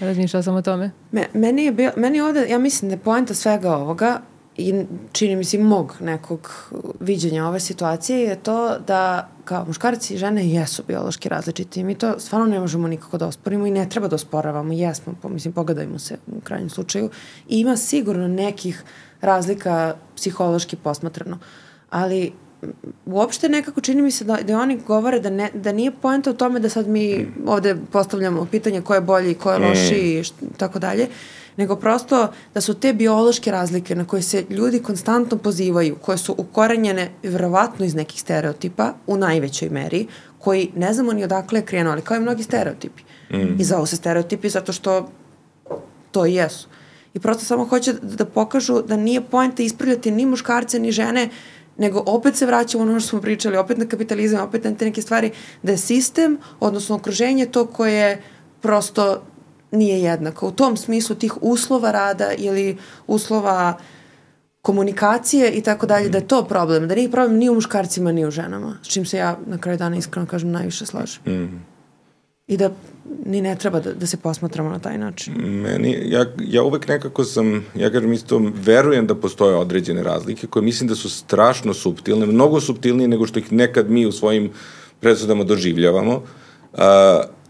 [0.00, 0.90] razmišljala sam o tome.
[1.12, 4.20] Me, meni je bio, meni ovde, ja mislim da je poenta svega ovoga
[4.58, 10.18] i čini mi se mog nekog viđenja ove situacije je to da kao muškarci i
[10.18, 11.80] žene jesu biološki različiti.
[11.80, 15.14] I mi to stvarno ne možemo nikako da osporimo i ne treba da osporavamo, jesmo,
[15.22, 17.10] po, mislim, pogledajmo se u krajnjem slučaju.
[17.48, 18.82] I ima sigurno nekih
[19.20, 21.38] razlika psihološki posmatrano,
[21.90, 22.32] ali
[23.06, 26.34] uopšte nekako čini mi se da, da oni govore da, ne, da nije poenta u
[26.34, 30.24] tome da sad mi ovde postavljamo pitanje ko je bolji, ko je lošiji i
[30.56, 31.06] tako dalje,
[31.58, 36.34] nego prosto da su te biološke razlike na koje se ljudi konstantno pozivaju, koje su
[36.38, 40.06] ukorenjene verovatno iz nekih stereotipa u najvećoj meri,
[40.38, 43.02] koji ne znamo ni odakle je krenuo, ali kao i mnogi stereotipi.
[43.30, 43.60] Mm.
[43.60, 45.08] I zovu se stereotipi zato što
[46.10, 46.68] to i jesu.
[47.14, 51.28] I prosto samo hoće da, da pokažu da nije poenta ispravljati ni muškarce ni žene,
[51.76, 55.02] nego opet se vraćamo ono što smo pričali, opet na kapitalizam, opet na te neke
[55.02, 55.30] stvari,
[55.62, 58.22] da je sistem, odnosno okruženje to koje
[58.60, 59.22] prosto
[59.70, 60.48] nije jednako.
[60.48, 63.78] U tom smislu tih uslova rada ili uslova
[64.62, 68.26] komunikacije i tako dalje, da je to problem, da nije problem ni u muškarcima ni
[68.26, 71.22] u ženama, s čim se ja na kraju dana iskreno kažem najviše slažem.
[71.26, 71.64] Mm.
[72.46, 72.70] I da
[73.26, 75.34] ni ne treba da, da se posmatramo na taj način.
[75.62, 80.62] Meni, ja, ja uvek nekako sam, ja kažem isto, verujem da postoje određene razlike koje
[80.62, 84.50] mislim da su strašno subtilne, mnogo subtilnije nego što ih nekad mi u svojim
[85.00, 86.14] presudama doživljavamo.
[86.72, 86.80] Uh,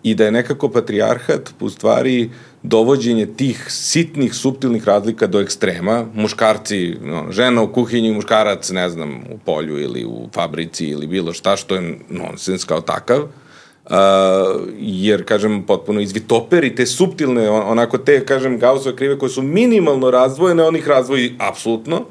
[0.03, 2.31] i da je nekako patrijarhat u stvari
[2.63, 9.15] dovođenje tih sitnih, subtilnih razlika do ekstrema, muškarci, no, žena u kuhinji, muškarac, ne znam,
[9.31, 13.29] u polju ili u fabrici ili bilo šta što je nonsens kao takav,
[13.91, 13.95] Uh,
[14.79, 20.63] jer, kažem, potpuno izvitoperi te subtilne, onako te, kažem, gausove krive koje su minimalno razdvojene,
[20.63, 22.05] on ih razvoji apsolutno,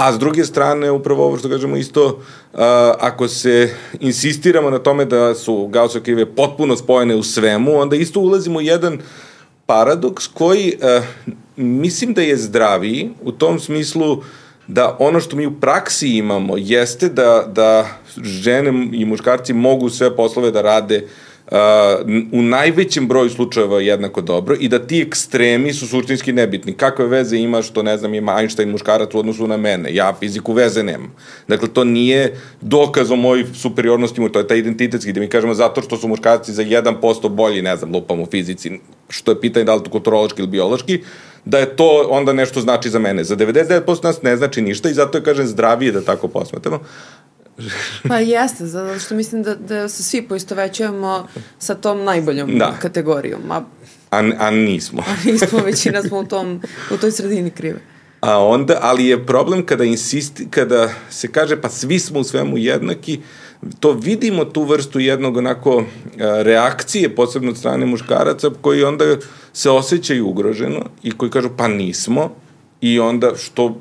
[0.00, 2.60] A s druge strane, upravo ovo što kažemo isto, uh,
[3.00, 8.20] ako se insistiramo na tome da su Gaussove krive potpuno spojene u svemu, onda isto
[8.20, 8.98] ulazimo u jedan
[9.66, 11.04] paradoks koji uh,
[11.56, 14.22] mislim da je zdraviji u tom smislu
[14.66, 17.86] da ono što mi u praksi imamo jeste da, da
[18.22, 21.29] žene i muškarci mogu sve poslove da rade Uh,
[22.32, 26.72] u najvećem broju slučajeva jednako dobro i da ti ekstremi su suštinski nebitni.
[26.72, 29.94] Kakve veze ima što, ne znam, ima Einstein muškarac u odnosu na mene?
[29.94, 31.14] Ja fiziku veze nemam.
[31.48, 35.82] Dakle, to nije dokaz o mojoj superiornosti, to je taj identitetski, da mi kažemo zato
[35.82, 38.70] što su muškarci za 1% bolji, ne znam, lupam u fizici,
[39.08, 41.00] što je pitanje da li to kulturološki ili biološki,
[41.44, 43.24] da je to onda nešto znači za mene.
[43.24, 46.80] Za 99% nas ne znači ništa i zato je, kažem, zdravije da tako posmetamo.
[48.08, 52.74] Pa jeste, zato što mislim da, da se svi poistovećujemo sa tom najboljom da.
[52.82, 53.40] kategorijom.
[53.50, 53.62] A,
[54.10, 55.02] a, a nismo.
[55.06, 57.80] a nismo, većina smo u, tom, u toj sredini krive.
[58.20, 62.58] A onda, ali je problem kada insisti, kada se kaže pa svi smo u svemu
[62.58, 63.20] jednaki,
[63.80, 65.84] to vidimo tu vrstu jednog onako
[66.42, 69.04] reakcije, posebno od strane muškaraca, koji onda
[69.52, 72.30] se osjećaju ugroženo i koji kažu pa nismo
[72.80, 73.80] i onda što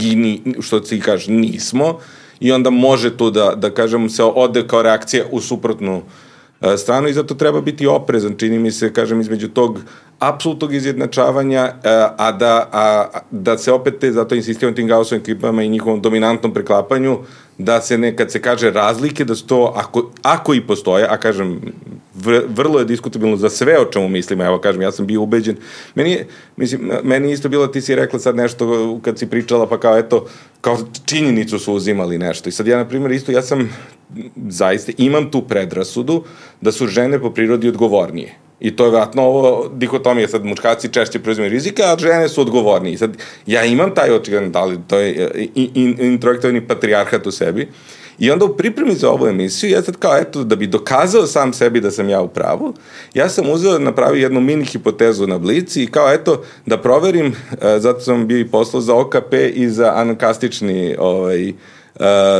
[0.00, 1.98] i ni, što ti kaže, nismo,
[2.40, 7.08] i onda može to da, da kažem, se ode kao reakcija u suprotnu uh, stranu
[7.08, 9.78] i zato treba biti oprezan, čini mi se, kažem, između tog
[10.18, 11.80] apsolutnog izjednačavanja, uh,
[12.16, 16.54] a da, a, da se opet, te, zato insistiram tim Gaussovim klipama i njihovom dominantnom
[16.54, 17.18] preklapanju,
[17.58, 21.60] da se nekad se kaže razlike, da su to, ako, ako i postoje, a kažem,
[22.14, 25.56] vr, vrlo je diskutabilno za sve o čemu mislimo, evo kažem, ja sam bio ubeđen.
[25.94, 26.18] Meni,
[26.56, 30.26] mislim, meni isto bilo, ti si rekla sad nešto kad si pričala, pa kao eto,
[30.60, 32.48] kao činjenicu su uzimali nešto.
[32.48, 33.70] I sad ja, na primjer, isto, ja sam
[34.48, 36.24] zaista, imam tu predrasudu
[36.60, 41.18] da su žene po prirodi odgovornije I to je vratno ovo dihotomija, sad muškarci češće
[41.18, 42.96] preuzimaju rizika, a žene su odgovorniji.
[42.96, 47.68] Sad, ja imam taj očigledno, da li to je in, introjektovani patrijarhat u sebi,
[48.18, 51.52] I onda u pripremi za ovu emisiju, ja sad kao, eto, da bi dokazao sam
[51.52, 52.72] sebi da sam ja u pravu,
[53.14, 57.26] ja sam uzeo da napravio jednu mini hipotezu na blici i kao, eto, da proverim,
[57.26, 61.54] uh, zato sam bio i poslao za OKP i za anakastični ovaj, Uh,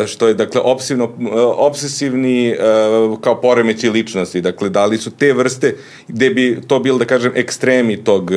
[0.06, 1.10] što je dakle opsivno, uh,
[1.56, 2.56] obsesivni
[3.10, 5.76] uh, kao poremeći ličnosti, dakle da li su te vrste
[6.08, 8.30] gde bi to bilo da kažem ekstremi tog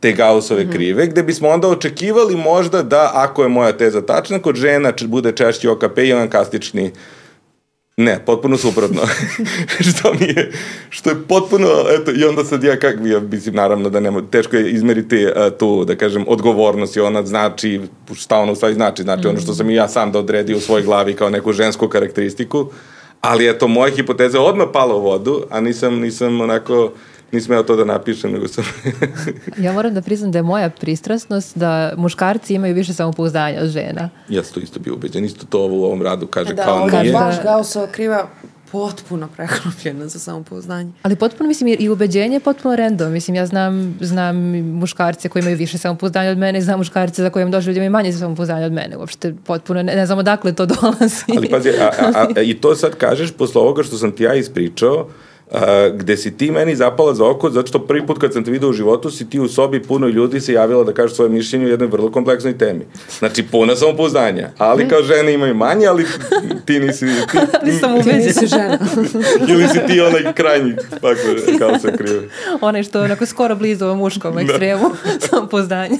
[0.00, 0.72] te Gaussove mm -hmm.
[0.72, 5.32] krive, gde bismo onda očekivali možda da ako je moja teza tačna, kod žena bude
[5.32, 6.90] češći OKP i kastični
[7.96, 9.02] Ne, potpuno suprotno.
[9.88, 10.52] što mi je,
[10.90, 11.68] što je potpuno,
[12.00, 15.58] eto, i onda sad ja kak, ja mislim, naravno da nema, teško je izmeriti uh,
[15.58, 17.80] tu, da kažem, odgovornost i ona znači,
[18.14, 19.30] šta ona u stvari znači, znači mm.
[19.30, 22.70] ono što sam i ja sam da odredio u svojoj glavi kao neku žensku karakteristiku,
[23.20, 26.92] ali eto, moja hipoteza je odmah pala u vodu, a nisam, nisam onako,
[27.32, 28.64] nisam ja to da napišem, nego sam...
[29.64, 34.10] ja moram da priznam da je moja pristrasnost da muškarci imaju više samopouzdanja od žena.
[34.28, 36.86] Ja sam to isto bio ubeđen, isto to ovo u ovom radu kaže da, kao
[36.86, 37.12] nije.
[37.12, 38.28] Da, baš Gaussova kriva
[38.72, 40.92] potpuno preklopljena za samopouzdanje.
[41.02, 43.12] Ali potpuno, mislim, i ubeđenje je potpuno random.
[43.12, 44.36] Mislim, ja znam, znam
[44.78, 47.78] muškarce koji imaju više samopouzdanja od mene i znam muškarce za koje imam došli ljudi
[47.78, 48.96] imaju manje samopouzdanja od mene.
[48.96, 51.24] Uopšte, potpuno, ne, ne znam odakle to dolazi.
[51.36, 54.34] Ali pazi, a, a, a, i to sad kažeš posle ovoga što sam ti ja
[54.34, 55.08] ispričao,
[55.52, 58.50] a, gde si ti meni zapala za oko, zato što prvi put kad sam te
[58.50, 61.66] video u životu si ti u sobi puno ljudi se javila da kažeš svoje mišljenje
[61.66, 62.86] u jednoj vrlo kompleksnoj temi.
[63.18, 64.50] Znači, puna samopouzdanja.
[64.58, 66.06] Ali kao žene imaju manje, ali
[66.64, 67.06] ti nisi...
[67.06, 68.24] Ti, Ali sam Ti ubeđena.
[68.24, 68.78] nisi žena.
[69.52, 72.22] ili si ti onaj krajnji, tako, kao se krive.
[72.60, 74.90] Onaj što je onako skoro blizu ovom muškom ekstremu
[75.30, 75.96] samopouzdanja.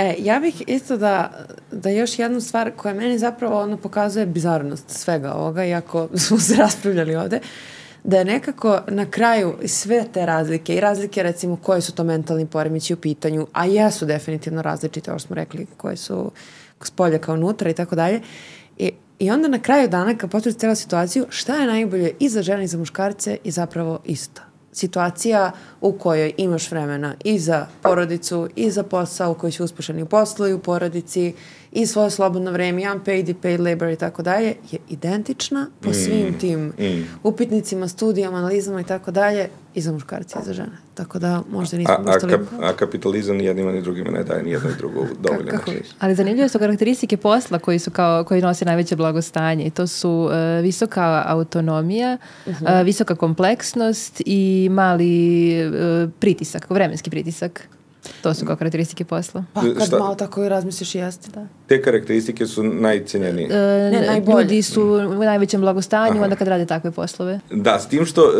[0.00, 1.30] E, ja bih isto da,
[1.72, 6.56] da još jednu stvar koja meni zapravo ono pokazuje bizarnost svega ovoga, iako smo se
[6.56, 7.40] raspravljali ovde,
[8.04, 12.46] da je nekako na kraju sve te razlike i razlike recimo koje su to mentalni
[12.46, 16.30] poremeći u pitanju, a jesu definitivno različite, ovo smo rekli, koje su
[16.82, 18.20] s polja kao unutra i tako dalje.
[18.78, 22.42] I, I onda na kraju dana, kad potrebi cijela situaciju, šta je najbolje i za
[22.42, 28.48] žene i za muškarce i zapravo isto situacija u kojoj imaš vremena i za porodicu,
[28.56, 31.34] i za posao koji će uspešan i u poslu i u porodici,
[31.72, 35.92] i svoje slobodno vreme, i unpaid i paid labor i tako dalje, je identična po
[35.92, 37.08] svim tim mm.
[37.22, 40.76] upitnicima, studijama, analizama i tako dalje, i za muškarce i za žene.
[40.94, 42.44] Tako da možda nismo A, a, baš toliko...
[42.44, 45.50] kap, a kapitalizam ni jednima ni drugima ne daje ni jedno i drugo dovoljno.
[45.50, 45.78] kako znači.
[45.78, 45.88] viš?
[45.98, 50.30] Ali zanimljive su karakteristike posla koji su kao koji nose najveće blagostanje i to su
[50.32, 57.68] e, visoka autonomija, e, visoka kompleksnost i mali e, pritisak, vremenski pritisak.
[58.22, 59.44] To su kao karakteristike posla.
[59.52, 61.30] Pa kad Šta- malo tako i razmisliš, jeste.
[61.30, 61.46] Da.
[61.66, 63.48] Te karakteristike su najcenjenije.
[63.48, 64.42] E, Ne, najbolje.
[64.42, 67.40] ljudi su u najvećem blagostanju onda kad rade takve poslove.
[67.50, 68.30] Da, s tim što uh,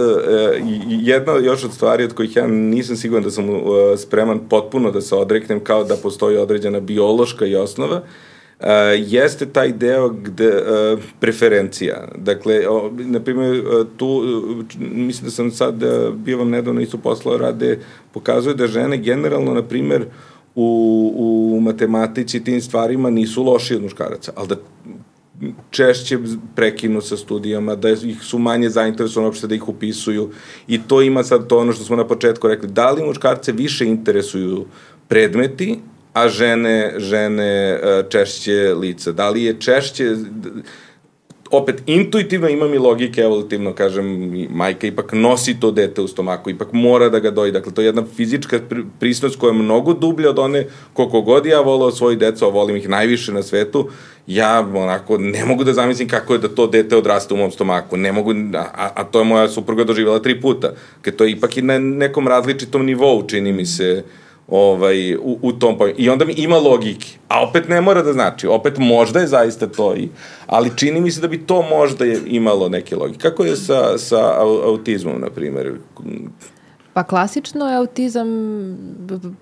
[0.88, 3.60] jedna još od stvari od kojih ja nisam siguran da sam uh,
[3.98, 8.02] spreman potpuno da se odreknem kao da postoji određena biološka i osnova, uh,
[9.06, 12.08] jeste taj deo gde uh, preferencija.
[12.16, 16.50] Dakle, o, na primjer, uh, tu, uh, č- mislim da sam sad uh, bio vam
[16.50, 17.78] nedavno isto poslao rade,
[18.12, 20.04] pokazuje da žene generalno, na primjer,
[20.54, 21.12] u,
[21.56, 24.56] u matematici tim stvarima nisu loši od muškaraca, ali da
[25.70, 26.18] češće
[26.56, 30.30] prekinu sa studijama, da ih su manje zainteresovani uopšte da ih upisuju
[30.68, 33.86] i to ima sad to ono što smo na početku rekli, da li muškarce više
[33.86, 34.64] interesuju
[35.08, 35.78] predmeti,
[36.12, 39.12] a žene, žene e, češće lica.
[39.12, 40.14] Da li je češće,
[41.50, 44.06] opet, intuitivno imam i logike, evolutivno, kažem,
[44.50, 47.52] majka ipak nosi to dete u stomaku, ipak mora da ga doji.
[47.52, 51.46] Dakle, to je jedna fizička pri- prisnost koja je mnogo dublja od one koliko god
[51.46, 53.88] ja volao svoji deca, a volim ih najviše na svetu,
[54.26, 57.96] ja onako ne mogu da zamislim kako je da to dete odraste u mom stomaku.
[57.96, 60.72] Ne mogu, a, a- to je moja supruga doživjela tri puta.
[61.02, 64.04] Kad to je ipak i na nekom različitom nivou, čini mi se,
[64.50, 65.94] ovaj, u, u tom pojmu.
[65.98, 67.06] I onda mi ima logike.
[67.28, 68.46] A opet ne mora da znači.
[68.46, 69.96] Opet možda je zaista to.
[69.96, 70.08] I,
[70.46, 73.18] ali čini mi se da bi to možda je imalo neke logike.
[73.18, 75.72] Kako je sa, sa au- autizmom, na primjer?
[76.92, 78.28] Pa klasično je autizam,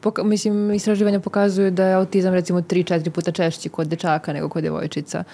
[0.01, 4.63] poka, mislim, istraživanja pokazuju da je autizam recimo 3-4 puta češći kod dečaka nego kod
[4.63, 5.25] devojčica.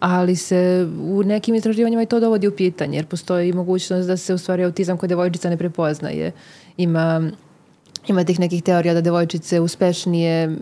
[0.00, 4.34] Ali se u nekim istraživanjima i to dovodi u pitanje, jer postoji mogućnost da se
[4.34, 6.32] u stvari autizam kod devojčica ne prepoznaje.
[6.76, 7.30] Ima,
[8.08, 10.56] ima tih nekih teorija da devojčice uspešnije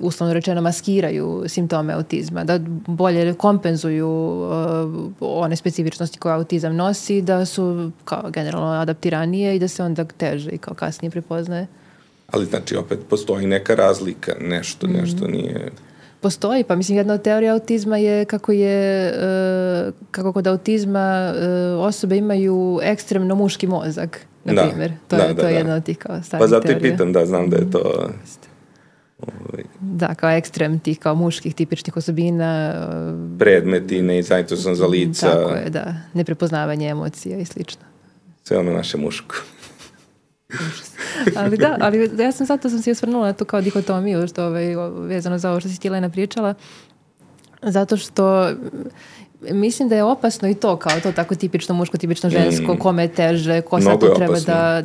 [0.00, 7.46] uslovno rečeno maskiraju simptome autizma, da bolje kompenzuju uh, one specifičnosti koje autizam nosi, da
[7.46, 11.66] su kao generalno adaptiranije i da se onda teže i kao kasnije prepoznaje.
[12.30, 15.70] Ali znači opet postoji neka razlika, nešto, nešto nije...
[16.20, 21.84] Postoji, pa mislim jedna od teorija autizma je kako je uh, kako kod autizma uh,
[21.84, 24.92] osobe imaju ekstremno muški mozak, na Da, primjer.
[25.08, 25.58] To, da, je, da, to je da.
[25.58, 26.92] jedna od tih kao starih Pa zato i teorija.
[26.92, 28.08] pitam, da, znam da je to...
[29.18, 32.74] Ovaj, Da, kao ekstrem tih kao muških tipičnih osobina.
[32.78, 35.94] uh, predmeti, nezainteresovan za lica, Tako je, da.
[36.14, 37.82] Neprepoznavanje emocija i slično.
[38.44, 39.34] sve ono naše muško.
[41.36, 44.66] Ali da, ali ja sam zato sam se osvrnula na tu kao dihotomiju što ovaj,
[44.98, 46.54] vezano za ovo što si ti Lena pričala.
[47.62, 48.50] Zato što
[49.42, 53.08] mislim da je opasno i to kao to tako tipično muško, tipično žensko, kome je
[53.08, 54.00] teže, ko sad Mm.
[54.00, 54.54] To treba opasno.
[54.54, 54.82] da...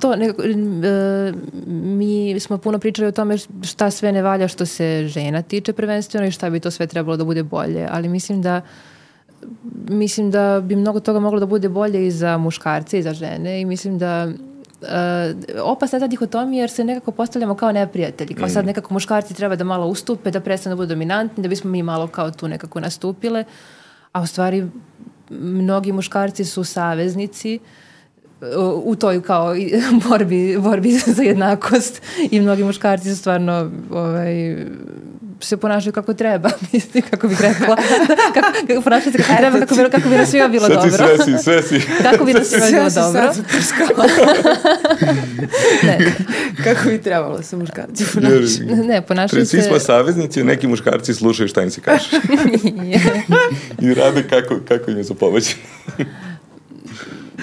[0.00, 1.32] To, ne, e,
[1.66, 6.26] mi smo puno pričali o tome šta sve ne valja što se žena tiče prvenstveno
[6.26, 8.60] i šta bi to sve trebalo da bude bolje, ali mislim da
[9.88, 13.60] mislim da bi mnogo toga moglo da bude bolje i za muškarce i za žene
[13.60, 14.28] i mislim da
[14.82, 18.34] uh, opasna je ta dihotomija jer se nekako postavljamo kao neprijatelji.
[18.34, 21.70] Kao sad nekako muškarci treba da malo ustupe, da prestanu da budu dominantni, da bismo
[21.70, 23.44] mi malo kao tu nekako nastupile.
[24.12, 24.66] A u stvari
[25.30, 27.58] mnogi muškarci su saveznici
[28.40, 29.54] uh, u toj kao
[30.08, 34.66] borbi, borbi za jednakost i mnogi muškarci su stvarno ovaj,
[35.40, 37.76] se ponašaju kako treba, mislim, kako bih rekla.
[38.34, 40.90] kako, kako ponašaju se kako treba, kako bi, kako bi nas svima bilo Sad dobro.
[40.90, 41.86] si sve si, sve si.
[42.10, 43.32] Kako bi nas svima bilo dobro.
[43.32, 43.44] sad.
[45.82, 45.98] Ne,
[46.64, 48.84] Kako bi trebalo da se muškarci Jer, ponašaju.
[48.84, 49.68] ne, ponašaju Svi se...
[49.68, 52.08] smo saveznici, neki muškarci slušaju šta im se kaže.
[53.80, 55.56] I rade kako, kako im je za pomoć.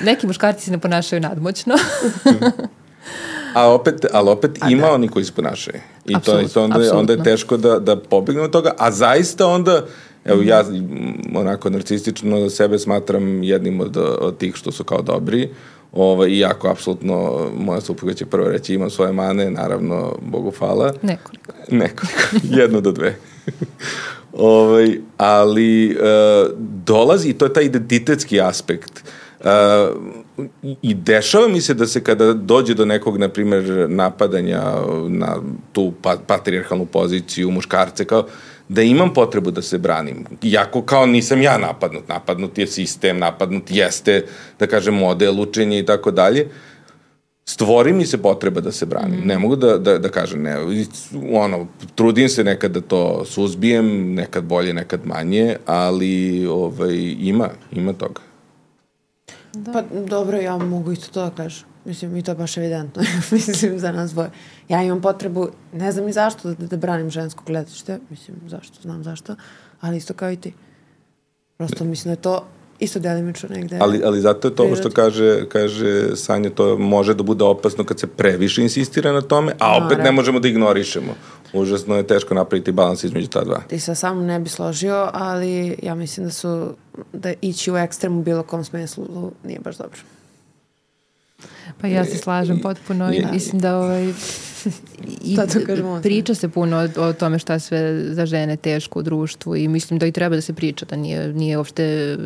[0.04, 1.76] Neki muškarci se ne ponašaju nadmoćno.
[3.58, 5.80] A opet, ali opet ima oni koji se ponašaju.
[6.05, 8.91] I to, i to onda, je- onda je teško da, da pobegnu od toga, a
[8.91, 9.86] zaista onda,
[10.26, 10.64] evo ja
[11.36, 15.49] onako narcistično sebe smatram jednim od, od tih što su kao dobri,
[15.93, 17.16] Ovaj, iako apsolutno
[17.55, 20.93] moja supruga će prvo reći imam svoje mane, naravno, Bogu hvala.
[21.01, 21.53] Nekoliko.
[21.72, 22.20] Nekoliko,
[22.62, 23.16] jedno do dve.
[24.34, 25.95] ovaj, ali e,
[26.86, 29.03] dolazi, i to je taj identitetski aspekt.
[29.44, 29.50] E,
[30.82, 34.62] i- dešava mi se da se kada dođe do nekog, na primjer, napadanja
[35.08, 35.36] na
[35.72, 38.26] tu pa, patrijarhalnu poziciju muškarce, kao
[38.70, 40.26] da imam potrebu da se branim.
[40.44, 44.26] Iako kao nisam ja napadnut, napadnut je sistem, napadnut jeste,
[44.60, 46.48] da kažem, model učenja i tako dalje,
[47.46, 49.22] stvori mi se potreba da se branim.
[49.26, 50.56] Ne mogu da, da, da kažem, ne,
[51.34, 57.94] ono, trudim se nekad da to suzbijem, nekad bolje, nekad manje, ali ovaj, ima, ima
[57.94, 58.27] toga.
[59.74, 61.68] Pa dobro, ja mogu isto to da kažem.
[61.86, 63.03] Mislim, i to je baš evidentno.
[63.32, 64.30] Mislim, za nas dvoje.
[64.70, 67.99] Ja imam potrebu, ne znam ni zašto, da, da branim žensko gledište.
[68.10, 69.36] Mislim, zašto, znam zašto.
[69.82, 70.53] Ali isto kao i ti.
[71.58, 72.45] Prosto mislim da je to
[72.80, 73.78] isto delimično negde.
[73.82, 74.95] Ali, ali zato je to ovo što Prirodi.
[74.95, 79.78] kaže, kaže Sanja, to može da bude opasno kad se previše insistira na tome, a
[79.78, 80.12] opet ne Naravno.
[80.22, 81.16] možemo da ignorišemo.
[81.58, 83.62] Užasno je teško napraviti balans između ta dva.
[83.68, 86.74] Ti se sa mnom ne bi složio, ali ja mislim da su,
[87.14, 89.99] da ići u ekstrem u bilo kom smislu nije baš dobro.
[91.82, 94.08] Pa ja se slažem potpuno i mislim da ovaj,
[95.24, 95.38] i
[96.03, 99.99] priča se puno o, o tome šta sve za žene teško u društvu i mislim
[99.99, 102.18] da i treba da se priča, da nije, nije uopšte e,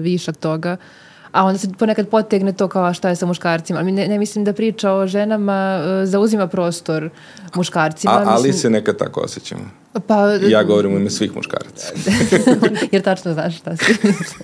[0.00, 0.76] višak toga.
[1.36, 3.78] A onda se ponekad potegne to kao a šta je sa muškarcima.
[3.78, 7.10] Ali ne, ne mislim da priča o ženama e, zauzima prostor
[7.54, 8.12] muškarcima.
[8.12, 9.70] A, ali mislim, se nekad tako osjećamo.
[10.06, 11.92] Pa, Ja govorim u ime svih muškaraca.
[12.92, 13.84] jer tačno znaš šta si.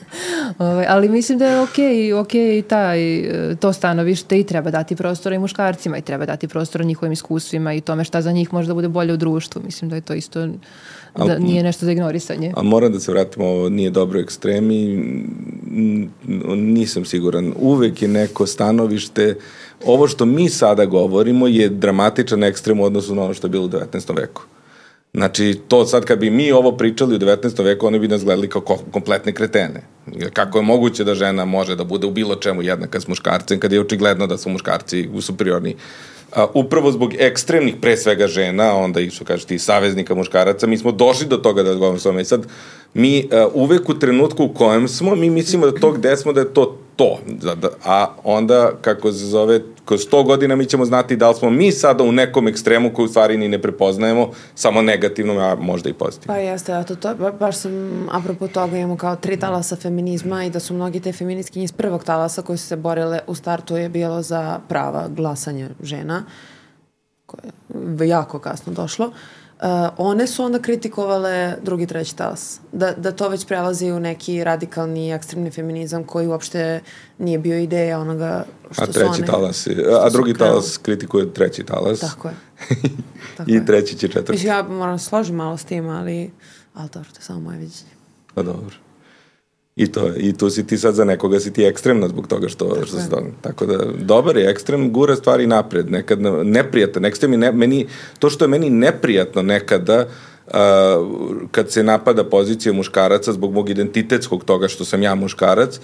[0.59, 4.97] ovaj, ali mislim da je okej, okej i taj, e, to stanovište i treba dati
[4.97, 8.68] prostora i muškarcima i treba dati prostora njihovim iskustvima i tome šta za njih može
[8.68, 9.62] da bude bolje u društvu.
[9.64, 10.49] Mislim da je to isto
[11.17, 12.53] da Al- nije nešto za ignorisanje.
[12.57, 15.05] A moram da se vratimo, ovo nije dobro ekstremi,
[16.57, 17.53] nisam siguran.
[17.59, 19.37] Uvek je neko stanovište,
[19.85, 23.65] ovo što mi sada govorimo je dramatičan ekstrem u odnosu na ono što je bilo
[23.65, 24.17] u 19.
[24.17, 24.43] veku.
[25.15, 27.65] Znači, to sad kad bi mi ovo pričali u 19.
[27.65, 29.83] veku, oni bi nas gledali kao ko- kompletne kretene.
[30.33, 33.73] Kako je moguće da žena može da bude u bilo čemu jednaka s muškarcem, kad
[33.73, 35.77] je očigledno da su muškarci superiorni.
[36.35, 40.78] A, upravo zbog ekstremnih, pre svega žena, onda i što kažeš ti, saveznika muškaraca, mi
[40.78, 42.20] smo došli do toga da odgovaramo s vama.
[42.20, 42.47] I sad,
[42.95, 46.41] mi a, uvek u trenutku u kojem smo, mi mislimo da to gde smo, da
[46.41, 47.18] je to to.
[47.26, 51.51] Da- A onda, kako se zove, kroz 100 godina mi ćemo znati da li smo
[51.51, 55.90] mi sada u nekom ekstremu koju u stvari ni ne prepoznajemo, samo negativno, a možda
[55.90, 56.34] i pozitivno.
[56.34, 60.51] Pa jeste, eto, to, ba, baš sam, apropo toga, imamo kao tri talasa feminizma i
[60.51, 63.88] da su mnogi te feministkinje iz prvog talasa koji su se borile u startu je
[63.88, 66.24] bilo za prava glasanja žena,
[67.26, 67.53] koje
[68.01, 69.07] je jako kasno došlo.
[69.07, 69.12] Uh,
[69.97, 72.61] one su onda kritikovale drugi, treći talas.
[72.73, 76.81] Da, da to već prelazi u neki radikalni, ekstremni feminizam koji uopšte
[77.19, 79.27] nije bio ideja onoga što A su treći one...
[79.27, 79.67] talas,
[80.03, 82.01] a su drugi talas kritikuje treći talas.
[82.01, 82.35] Tako je.
[83.37, 83.67] Tako I je.
[83.67, 84.47] treći će četvrti.
[84.47, 86.31] Ja moram se složiti malo s tim, ali,
[86.75, 87.91] ali dobro, to je samo moje viđenje.
[88.35, 88.77] Pa dobro.
[89.77, 90.11] I to.
[90.16, 93.11] I tu si ti sad za nekoga si ti ekstremna zbog toga što, što se
[93.11, 93.27] toga.
[93.41, 95.91] Tako da, dobar je ekstrem, gura stvari napred.
[95.91, 97.05] Nekad neprijatan.
[97.05, 97.87] Ekstrem je ne, meni,
[98.18, 100.07] to što je meni neprijatno nekada,
[100.47, 100.59] Uh,
[101.51, 105.80] kad se napada pozicija muškaraca zbog mog identitetskog toga što sam ja muškarac,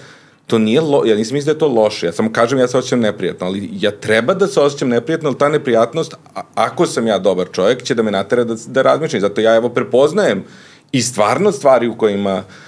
[0.46, 2.78] to nije lo, ja nisam mislio da je to loše, ja samo kažem ja se
[2.78, 7.06] osjećam neprijatno, ali ja treba da se osjećam neprijatno, ali ta neprijatnost, a, ako sam
[7.06, 10.44] ja dobar čovjek, će da me natera da, da razmišljam, zato ja evo prepoznajem
[10.92, 12.67] i stvarno stvari u kojima Uh,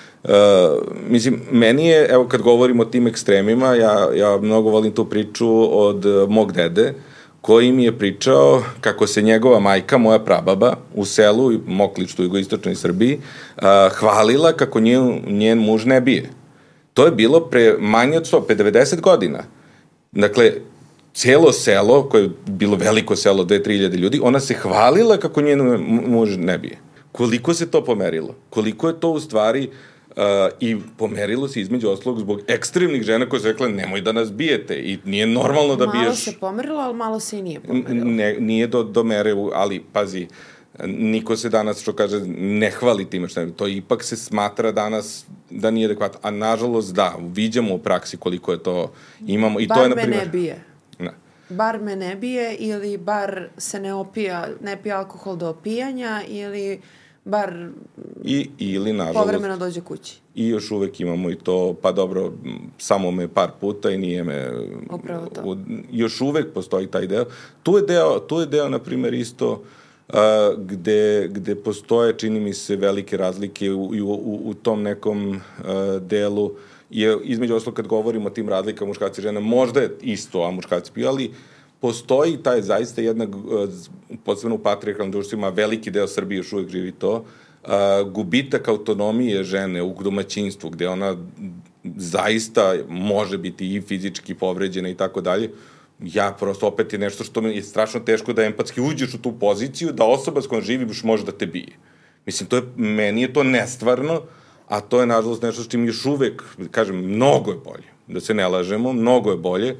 [1.08, 5.78] mislim, meni je, evo kad govorimo o tim ekstremima, ja, ja mnogo volim tu priču
[5.78, 6.94] od uh, mog dede,
[7.40, 12.74] koji mi je pričao kako se njegova majka, moja prababa, u selu, u Mokličtu, jugoistočnoj
[12.74, 13.18] Srbiji,
[13.56, 16.30] uh, hvalila kako njen, njen muž ne bije.
[16.94, 19.44] To je bilo pre manje od 100, pre 90 godina.
[20.12, 20.52] Dakle,
[21.14, 26.08] celo selo, koje je bilo veliko selo, 2-3 ljudi, ona se hvalila kako njen mu-
[26.08, 26.78] muž ne bije.
[27.12, 28.34] Koliko se to pomerilo?
[28.50, 29.70] Koliko je to u stvari
[30.16, 30.22] uh,
[30.60, 34.74] i pomerilo se između oslog zbog ekstremnih žena koje su rekle nemoj da nas bijete
[34.74, 38.04] i nije normalno da malo biješ se pomerilo, ali malo se i nije pomerilo.
[38.04, 40.28] ne, nije do, do mere, ali pazi,
[40.86, 45.24] niko se danas, što kaže, ne hvali time što je, to ipak se smatra danas
[45.50, 46.20] da nije adekvatno.
[46.22, 48.92] A nažalost, da, viđamo u praksi koliko je to
[49.26, 49.60] imamo.
[49.60, 50.64] I bar to je, na me primjer, ne bije.
[50.98, 51.10] Ne.
[51.48, 56.80] Bar me ne bije ili bar se ne opija, ne pije alkohol do opijanja ili
[57.24, 57.68] bar
[58.24, 60.20] I, ili, nažalost, povremeno dođe kući.
[60.34, 62.32] i još uvek imamo i to, pa dobro,
[62.78, 64.50] samo me par puta i nije me...
[64.90, 65.42] Upravo to.
[65.44, 65.56] U,
[65.92, 67.24] još uvek postoji taj deo.
[67.62, 69.62] Tu je deo, tu je deo na primjer, isto
[70.08, 70.14] uh,
[70.58, 75.36] gde, gde postoje, čini mi se, velike razlike u, u, u, u tom nekom uh,
[76.02, 76.52] delu
[76.90, 80.50] je, između oslo kad govorimo o tim razlikama muškarci i žene, možda je isto, a
[80.50, 81.30] muškarci piju, ali
[81.80, 83.68] postoji taj zaista jedna, uh,
[84.24, 89.82] posebno u patriarkalnim društvima, veliki deo Srbije još uvek živi to, uh, gubitak autonomije žene
[89.82, 91.16] u domaćinstvu, gde ona
[91.96, 95.50] zaista može biti i fizički povređena i tako dalje,
[96.02, 99.32] ja prosto opet je nešto što mi je strašno teško da empatski uđeš u tu
[99.32, 101.76] poziciju da osoba s kojom živiš može da te bije.
[102.26, 104.22] Mislim, to je, meni je to nestvarno,
[104.68, 108.34] a to je nažalost nešto što im još uvek, kažem, mnogo je bolje, da se
[108.34, 109.76] ne lažemo, mnogo je bolje,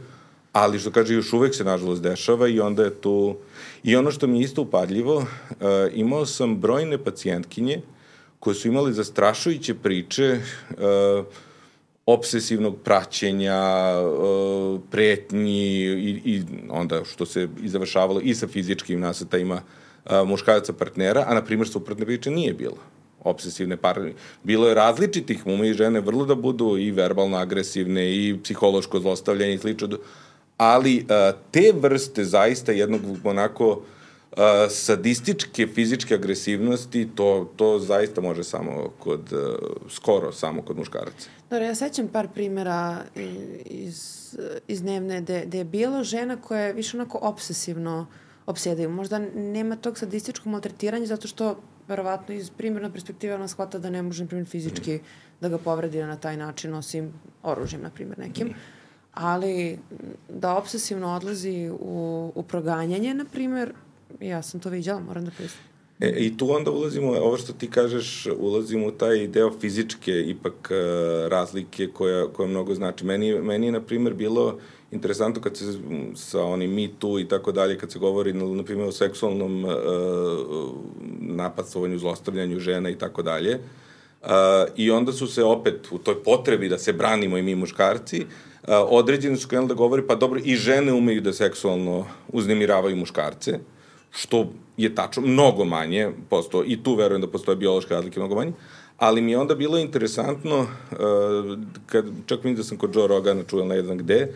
[0.52, 3.36] ali što kaže, još uvek se nažalost dešava i onda je tu...
[3.82, 5.26] I ono što mi je isto upadljivo, uh,
[5.94, 7.80] imao sam brojne pacijentkinje
[8.40, 10.38] koje su imali zastrašujuće priče
[10.70, 11.24] uh,
[12.06, 13.60] obsesivnog praćenja,
[14.00, 19.62] uh, pretnji i, i onda što se i završavalo i sa fizičkim nasetajima
[20.04, 22.76] uh, muškaraca partnera, a na primjer suprotne priče nije bilo.
[23.24, 24.12] Obsesivne par...
[24.42, 29.54] Bilo je različitih, mume i žene vrlo da budu i verbalno agresivne i psihološko zlostavljanje
[29.54, 29.88] i slično,
[30.60, 34.38] ali uh, te vrste zaista jednog onako uh,
[34.70, 39.40] sadističke fizičke agresivnosti, to, to zaista može samo kod, uh,
[39.88, 41.28] skoro samo kod muškaraca.
[41.50, 42.98] Dobro, ja sećam par primjera
[43.64, 44.36] iz,
[44.68, 48.06] iz dnevne gde, gde je bilo žena koja je više onako obsesivno
[48.46, 48.90] obsjedaju.
[48.90, 54.02] Možda nema tog sadističkog maltretiranja zato što verovatno iz primjerna perspektive ona shvata da ne
[54.02, 54.98] može, na primjer, fizički
[55.40, 57.12] da ga povredi na taj način, osim
[57.42, 58.54] oružjem, na primjer, nekim.
[59.20, 59.78] Ali
[60.28, 63.72] da obsesivno odlazi u, u proganjanje, na primjer,
[64.20, 65.64] ja sam to viđala, moram da priznam.
[66.00, 70.70] E, I tu onda ulazimo, ovo što ti kažeš, ulazimo u taj deo fizičke ipak
[70.70, 73.04] uh, razlike koja, koja mnogo znači.
[73.04, 74.58] Meni, meni je, na primjer, bilo
[74.90, 75.64] interesantno kad se
[76.14, 79.64] sa onim Me Too i tako dalje, kad se govori, na, na primjer, o seksualnom
[79.64, 79.72] uh,
[81.20, 83.58] napadstovanju, zlostavljanju žena i tako dalje.
[84.22, 84.28] Uh,
[84.76, 88.49] I onda su se opet u toj potrebi da se branimo i mi muškarci, uh,
[88.78, 93.58] određeni su krenuli da govori, pa dobro, i žene umeju da seksualno uznemiravaju muškarce,
[94.10, 98.52] što je tačno, mnogo manje, posto, i tu verujem da postoje biološke razlike mnogo manje,
[98.98, 100.68] ali mi je onda bilo interesantno, uh,
[101.86, 104.34] kad, čak mi da sam kod Joe Rogana čuo ne znam gde,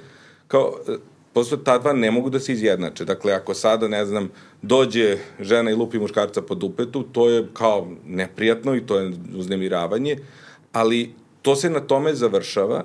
[0.48, 0.94] kao, uh,
[1.32, 3.04] posto ta dva ne mogu da se izjednače.
[3.04, 4.30] Dakle, ako sada, ne znam,
[4.62, 10.16] dođe žena i lupi muškarca po dupetu, to je kao neprijatno i to je uznemiravanje,
[10.72, 12.84] ali to se na tome završava,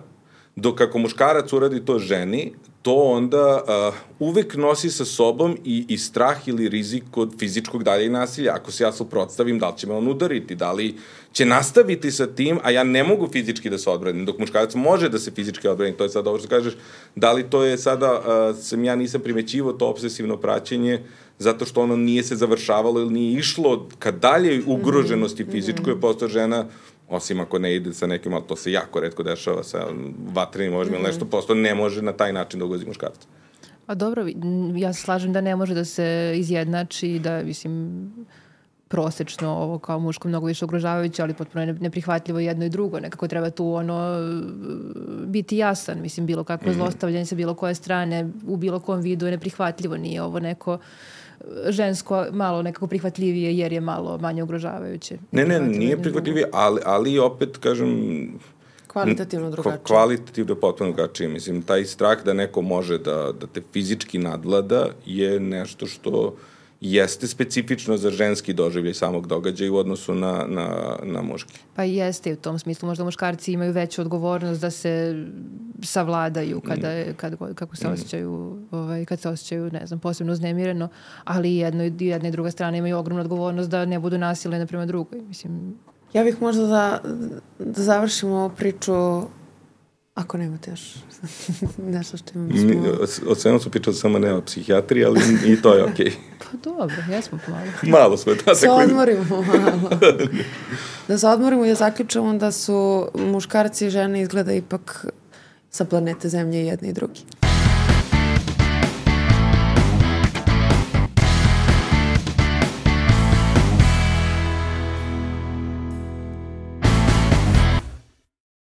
[0.55, 5.97] dok ako muškarac uradi to ženi, to onda uh, uvek nosi sa sobom i, i
[5.97, 8.53] strah ili rizik od fizičkog dalje nasilja.
[8.55, 10.95] Ako se ja suprotstavim, da li će me on udariti, da li
[11.31, 15.09] će nastaviti sa tim, a ja ne mogu fizički da se odbranim, dok muškarac može
[15.09, 16.73] da se fizički odbrani, to je sad ovo što kažeš,
[17.15, 21.03] da li to je sada, uh, sam ja nisam primećivo to obsesivno praćenje,
[21.39, 26.01] zato što ono nije se završavalo ili nije išlo ka dalje ugroženosti fizičkoj, mm -hmm.
[26.01, 26.65] posto žena
[27.09, 29.87] osim ako ne ide sa nekim, ali to se jako redko dešava sa
[30.33, 31.03] vatrenim možemo mm -hmm.
[31.03, 33.27] ili nešto, posto ne može na taj način da ugozi muškarca.
[33.87, 34.25] A dobro,
[34.75, 38.11] ja se slažem da ne može da se izjednači, da, mislim,
[38.87, 42.99] prosečno ovo kao muško mnogo više ugrožavajuće, ali potpuno je neprihvatljivo jedno i drugo.
[42.99, 44.17] Nekako treba tu ono
[45.25, 46.01] biti jasan.
[46.01, 46.75] Mislim, bilo kako mm -hmm.
[46.75, 49.97] zlostavljanje sa bilo koje strane u bilo kom vidu je neprihvatljivo.
[49.97, 50.77] Nije ovo neko
[51.69, 55.17] žensko malo nekako prihvatljivije jer je malo manje ugrožavajuće.
[55.31, 58.29] Ne, ne, nije prihvatljivije, ali, ali opet, kažem,
[58.87, 59.83] Kvalitativno drugačije.
[59.83, 61.29] Kvalitativno potpuno drugačije.
[61.29, 66.35] Mislim, taj strah da neko može da, da te fizički nadlada je nešto što
[66.81, 71.59] jeste specifično za ženski doživljaj samog događaja u odnosu na, na, na muški.
[71.75, 72.87] Pa jeste u tom smislu.
[72.87, 75.25] Možda muškarci imaju veću odgovornost da se
[75.83, 77.91] savladaju kada, je, kad, kako se mm.
[77.91, 80.89] osjećaju, ovaj, kad se osjećaju, ne znam, posebno uznemireno,
[81.23, 84.85] ali jedno, jedna i druga strana imaju ogromnu odgovornost da ne budu nasilne na prema
[84.85, 85.21] drugoj.
[85.21, 85.77] Mislim,
[86.13, 87.01] Ja bih možda da,
[87.59, 89.21] da završimo priču
[90.15, 90.95] Ako nemate još
[91.77, 92.57] nešto što imamo
[93.07, 93.31] smo...
[93.31, 96.05] O svemu su pričali samo ne o psihijatriji, ali i to je okej.
[96.05, 96.11] Okay.
[96.51, 97.71] pa dobro, jesmo pomalo.
[97.99, 98.33] malo smo.
[98.45, 99.89] Da se odmorimo malo.
[101.07, 105.05] da se odmorimo i da zaključamo da su muškarci i žene izgleda ipak
[105.69, 107.21] sa planete Zemlje jedni i drugi.